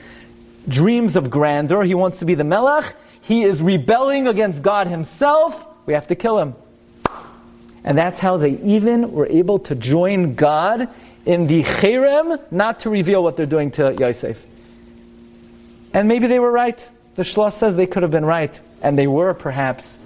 dreams 0.67 1.15
of 1.15 1.29
grandeur. 1.29 1.83
He 1.83 1.95
wants 1.95 2.19
to 2.19 2.25
be 2.25 2.35
the 2.35 2.43
Melech. 2.43 2.95
He 3.21 3.43
is 3.43 3.61
rebelling 3.61 4.27
against 4.27 4.61
God 4.61 4.87
Himself. 4.87 5.65
We 5.85 5.93
have 5.93 6.07
to 6.07 6.15
kill 6.15 6.39
him. 6.39 6.55
And 7.83 7.97
that's 7.97 8.19
how 8.19 8.37
they 8.37 8.51
even 8.61 9.11
were 9.11 9.27
able 9.27 9.59
to 9.59 9.75
join 9.75 10.33
God 10.33 10.89
in 11.25 11.47
the 11.47 11.63
cherem, 11.63 12.41
not 12.51 12.79
to 12.79 12.89
reveal 12.89 13.23
what 13.23 13.37
they're 13.37 13.45
doing 13.45 13.71
to 13.71 13.93
Yosef. 13.93 14.43
And 15.93 16.07
maybe 16.07 16.27
they 16.27 16.39
were 16.39 16.51
right. 16.51 16.89
The 17.15 17.23
Shlosh 17.23 17.53
says 17.53 17.75
they 17.75 17.87
could 17.87 18.03
have 18.03 18.11
been 18.11 18.25
right, 18.25 18.59
and 18.81 18.97
they 18.97 19.07
were 19.07 19.33
perhaps. 19.33 19.97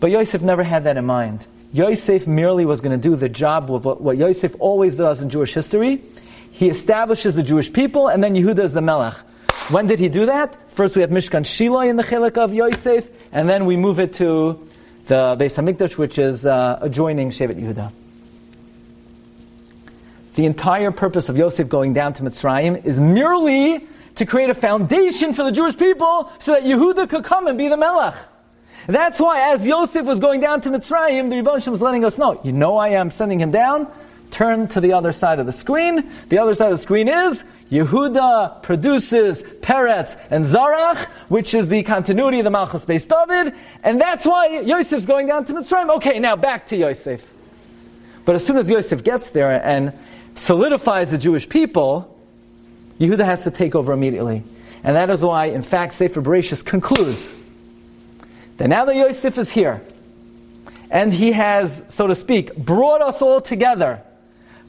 But 0.00 0.10
Yosef 0.10 0.42
never 0.42 0.62
had 0.62 0.84
that 0.84 0.96
in 0.96 1.06
mind. 1.06 1.46
Yosef 1.72 2.26
merely 2.26 2.64
was 2.64 2.80
going 2.80 2.98
to 2.98 3.08
do 3.08 3.16
the 3.16 3.28
job 3.28 3.72
of 3.72 3.84
what, 3.84 4.16
Yosef 4.16 4.54
always 4.58 4.96
does 4.96 5.22
in 5.22 5.30
Jewish 5.30 5.54
history. 5.54 6.02
He 6.52 6.68
establishes 6.68 7.34
the 7.34 7.42
Jewish 7.42 7.72
people, 7.72 8.08
and 8.08 8.22
then 8.22 8.34
Yehuda 8.34 8.60
is 8.60 8.72
the 8.72 8.80
Melech. 8.80 9.14
When 9.68 9.86
did 9.86 9.98
he 9.98 10.08
do 10.08 10.26
that? 10.26 10.70
First 10.70 10.94
we 10.94 11.02
have 11.02 11.10
Mishkan 11.10 11.44
Shiloh 11.44 11.80
in 11.80 11.96
the 11.96 12.02
Chelik 12.02 12.36
of 12.36 12.54
Yosef, 12.54 13.10
and 13.32 13.48
then 13.48 13.66
we 13.66 13.76
move 13.76 13.98
it 13.98 14.12
to 14.14 14.66
the 15.06 15.36
Beis 15.36 15.56
Hamikdash, 15.56 15.96
which 15.98 16.18
is 16.18 16.46
uh, 16.46 16.78
adjoining 16.80 17.30
Shevet 17.30 17.60
Yehuda. 17.60 17.92
The 20.34 20.44
entire 20.44 20.90
purpose 20.90 21.28
of 21.28 21.38
Yosef 21.38 21.68
going 21.68 21.94
down 21.94 22.12
to 22.14 22.22
Mitzrayim 22.22 22.84
is 22.84 23.00
merely 23.00 23.86
to 24.16 24.26
create 24.26 24.50
a 24.50 24.54
foundation 24.54 25.32
for 25.32 25.44
the 25.44 25.52
Jewish 25.52 25.76
people 25.76 26.30
so 26.38 26.52
that 26.52 26.64
Yehuda 26.64 27.08
could 27.08 27.24
come 27.24 27.46
and 27.46 27.56
be 27.56 27.68
the 27.68 27.76
Melech. 27.76 28.14
That's 28.86 29.20
why 29.20 29.52
as 29.52 29.66
Yosef 29.66 30.06
was 30.06 30.18
going 30.18 30.40
down 30.40 30.60
to 30.62 30.70
Mitzrayim, 30.70 31.28
the 31.28 31.36
Rebbe 31.36 31.50
was 31.70 31.82
letting 31.82 32.04
us 32.04 32.18
know, 32.18 32.40
you 32.44 32.52
know 32.52 32.76
I 32.76 32.90
am 32.90 33.10
sending 33.10 33.40
him 33.40 33.50
down, 33.50 33.90
turn 34.30 34.68
to 34.68 34.80
the 34.80 34.92
other 34.92 35.12
side 35.12 35.38
of 35.38 35.46
the 35.46 35.52
screen. 35.52 36.08
The 36.28 36.38
other 36.38 36.54
side 36.54 36.70
of 36.70 36.78
the 36.78 36.82
screen 36.82 37.08
is 37.08 37.44
Yehuda 37.70 38.62
produces 38.62 39.42
Peretz 39.42 40.20
and 40.30 40.44
Zarach, 40.44 41.04
which 41.28 41.52
is 41.52 41.68
the 41.68 41.82
continuity 41.82 42.38
of 42.38 42.44
the 42.44 42.50
Malchus 42.50 42.84
Beis 42.84 43.08
David, 43.08 43.54
and 43.82 44.00
that's 44.00 44.24
why 44.24 44.60
Yosef's 44.60 45.06
going 45.06 45.26
down 45.26 45.44
to 45.46 45.54
Mitzrayim. 45.54 45.94
Okay, 45.96 46.20
now 46.20 46.36
back 46.36 46.66
to 46.68 46.76
Yosef. 46.76 47.32
But 48.24 48.36
as 48.36 48.46
soon 48.46 48.56
as 48.56 48.70
Yosef 48.70 49.02
gets 49.02 49.30
there 49.30 49.64
and 49.64 49.92
solidifies 50.36 51.10
the 51.10 51.18
Jewish 51.18 51.48
people, 51.48 52.15
Yehuda 52.98 53.24
has 53.24 53.44
to 53.44 53.50
take 53.50 53.74
over 53.74 53.92
immediately. 53.92 54.42
And 54.82 54.96
that 54.96 55.10
is 55.10 55.22
why, 55.22 55.46
in 55.46 55.62
fact, 55.62 55.94
Sefer 55.94 56.22
Bereshis 56.22 56.64
concludes 56.64 57.34
that 58.56 58.68
now 58.68 58.84
that 58.84 58.96
Yosef 58.96 59.36
is 59.38 59.50
here, 59.50 59.82
and 60.90 61.12
he 61.12 61.32
has, 61.32 61.84
so 61.88 62.06
to 62.06 62.14
speak, 62.14 62.56
brought 62.56 63.02
us 63.02 63.20
all 63.20 63.40
together. 63.40 64.00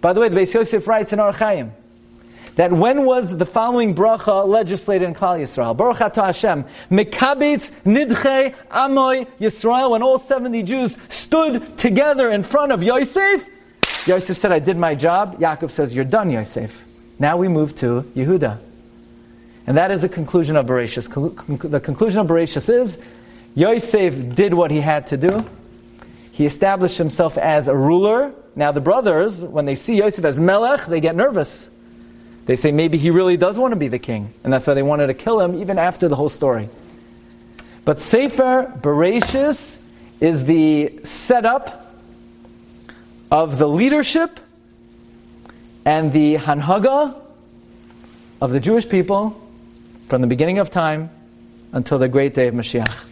By 0.02 0.14
the 0.14 0.20
way, 0.20 0.30
the 0.30 0.36
Beis 0.36 0.54
Yosef 0.54 0.88
writes 0.88 1.14
in 1.14 1.20
Orach 1.20 1.36
Chaim 1.36 1.72
that 2.56 2.74
when 2.74 3.06
was 3.06 3.38
the 3.38 3.46
following 3.46 3.94
bracha 3.94 4.48
legislated 4.48 5.06
in 5.06 5.14
Klal 5.14 5.40
Yisrael? 5.40 5.78
Baruch 5.78 5.98
Atah 5.98 6.26
Hashem, 6.26 6.66
Mekabitz 6.90 7.72
Nidche 7.84 8.56
Amoy 8.70 9.28
Yisrael, 9.40 9.92
when 9.92 10.02
all 10.02 10.18
70 10.18 10.64
Jews 10.64 10.98
stood 11.10 11.78
together 11.78 12.32
in 12.32 12.42
front 12.42 12.72
of 12.72 12.82
Yosef, 12.82 13.48
Yosef 14.08 14.38
said, 14.38 14.52
I 14.52 14.60
did 14.60 14.78
my 14.78 14.96
job. 14.96 15.40
Yaakov 15.40 15.70
says, 15.70 15.94
You're 15.94 16.06
done, 16.06 16.32
Yosef. 16.32 16.87
Now 17.20 17.38
we 17.38 17.48
move 17.48 17.76
to 17.78 18.04
Yehuda. 18.16 18.60
And 19.66 19.78
that 19.78 19.92
is 19.92 20.02
the 20.02 20.10
conclusion 20.10 20.56
of 20.56 20.66
Bereshis. 20.66 21.08
The 21.70 21.80
conclusion 21.80 22.20
of 22.20 22.28
Bereshis 22.28 22.70
is 22.70 23.04
Yosef 23.56 24.36
did 24.36 24.54
what 24.54 24.72
he 24.72 24.80
had 24.80 25.08
to 25.08 25.18
do. 25.18 25.46
He 26.32 26.46
established 26.46 26.98
himself 26.98 27.38
as 27.38 27.68
a 27.68 27.76
ruler. 27.76 28.32
Now 28.56 28.72
the 28.72 28.82
brothers, 28.82 29.42
when 29.42 29.66
they 29.66 29.76
see 29.76 29.98
Yosef 29.98 30.24
as 30.24 30.38
Melech, 30.40 30.86
they 30.86 31.00
get 31.00 31.16
nervous. 31.16 31.70
They 32.46 32.56
say 32.56 32.72
maybe 32.72 32.98
he 32.98 33.10
really 33.10 33.36
does 33.36 33.58
want 33.60 33.74
to 33.74 33.76
be 33.76 33.88
the 33.88 34.00
king. 34.00 34.34
And 34.44 34.54
that's 34.54 34.68
why 34.68 34.74
they 34.74 34.84
wanted 34.84 35.08
to 35.08 35.14
kill 35.14 35.42
him 35.42 35.56
even 35.62 35.78
after 35.78 36.08
the 36.08 36.16
whole 36.16 36.30
story. 36.30 36.70
But 37.84 38.00
Sefer 38.00 38.72
Bereshis 38.80 39.82
is 40.22 40.46
the 40.46 41.00
setup 41.04 41.96
of 43.32 43.58
the 43.58 43.68
leadership 43.68 44.40
and 45.88 46.12
the 46.12 46.36
Hanhaga 46.36 47.16
of 48.42 48.52
the 48.52 48.60
Jewish 48.60 48.90
people 48.90 49.42
from 50.10 50.20
the 50.20 50.28
beginning 50.28 50.60
of 50.60 50.70
time 50.70 51.10
until 51.72 51.98
the 51.98 52.10
great 52.10 52.34
day 52.34 52.50
of 52.50 52.54
Mashiach. 52.54 53.06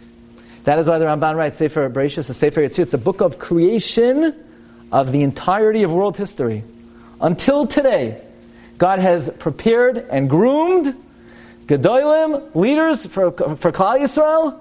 That 0.64 0.78
is 0.78 0.86
why 0.86 0.98
the 0.98 1.06
Ramban 1.06 1.36
writes 1.36 1.56
Sefer 1.56 1.88
Bereshis, 1.88 2.28
a 2.28 2.34
Sefer 2.34 2.60
Yetzirah. 2.60 2.80
It's 2.80 2.92
a 2.92 2.98
book 2.98 3.22
of 3.22 3.38
creation 3.38 4.34
of 4.92 5.10
the 5.10 5.22
entirety 5.22 5.84
of 5.84 5.90
world 5.90 6.18
history. 6.18 6.64
Until 7.18 7.66
today, 7.66 8.20
God 8.76 8.98
has 8.98 9.30
prepared 9.30 9.96
and 9.96 10.28
groomed 10.28 10.94
Gedolim, 11.64 12.54
leaders 12.54 13.06
for, 13.06 13.30
for 13.30 13.72
Klal 13.72 14.00
Yisrael, 14.00 14.60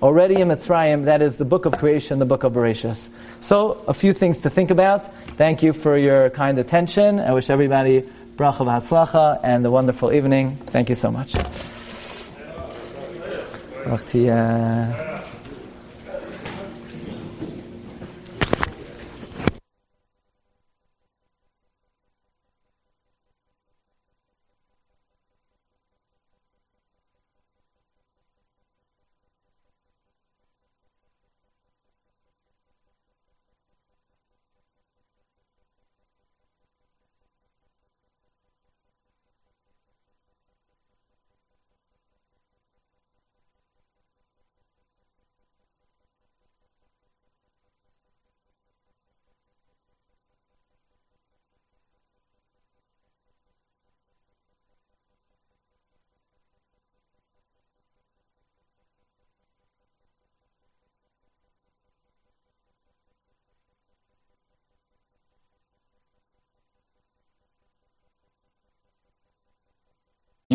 already 0.00 0.40
in 0.40 0.48
Mitzrayim. 0.48 1.04
That 1.04 1.20
is 1.20 1.34
the 1.34 1.44
book 1.44 1.66
of 1.66 1.76
creation, 1.76 2.20
the 2.20 2.24
book 2.24 2.42
of 2.42 2.54
Bereshis. 2.54 3.10
So, 3.42 3.84
a 3.86 3.92
few 3.92 4.14
things 4.14 4.40
to 4.40 4.50
think 4.50 4.70
about. 4.70 5.12
Thank 5.40 5.62
you 5.62 5.72
for 5.72 5.96
your 5.96 6.28
kind 6.28 6.58
attention. 6.58 7.18
I 7.18 7.32
wish 7.32 7.48
everybody 7.48 8.02
bracha 8.36 8.62
v'hatzlacha 8.62 9.40
and 9.42 9.64
a 9.64 9.70
wonderful 9.70 10.12
evening. 10.12 10.56
Thank 10.66 10.90
you 10.90 10.94
so 10.94 11.10
much. 11.10 11.32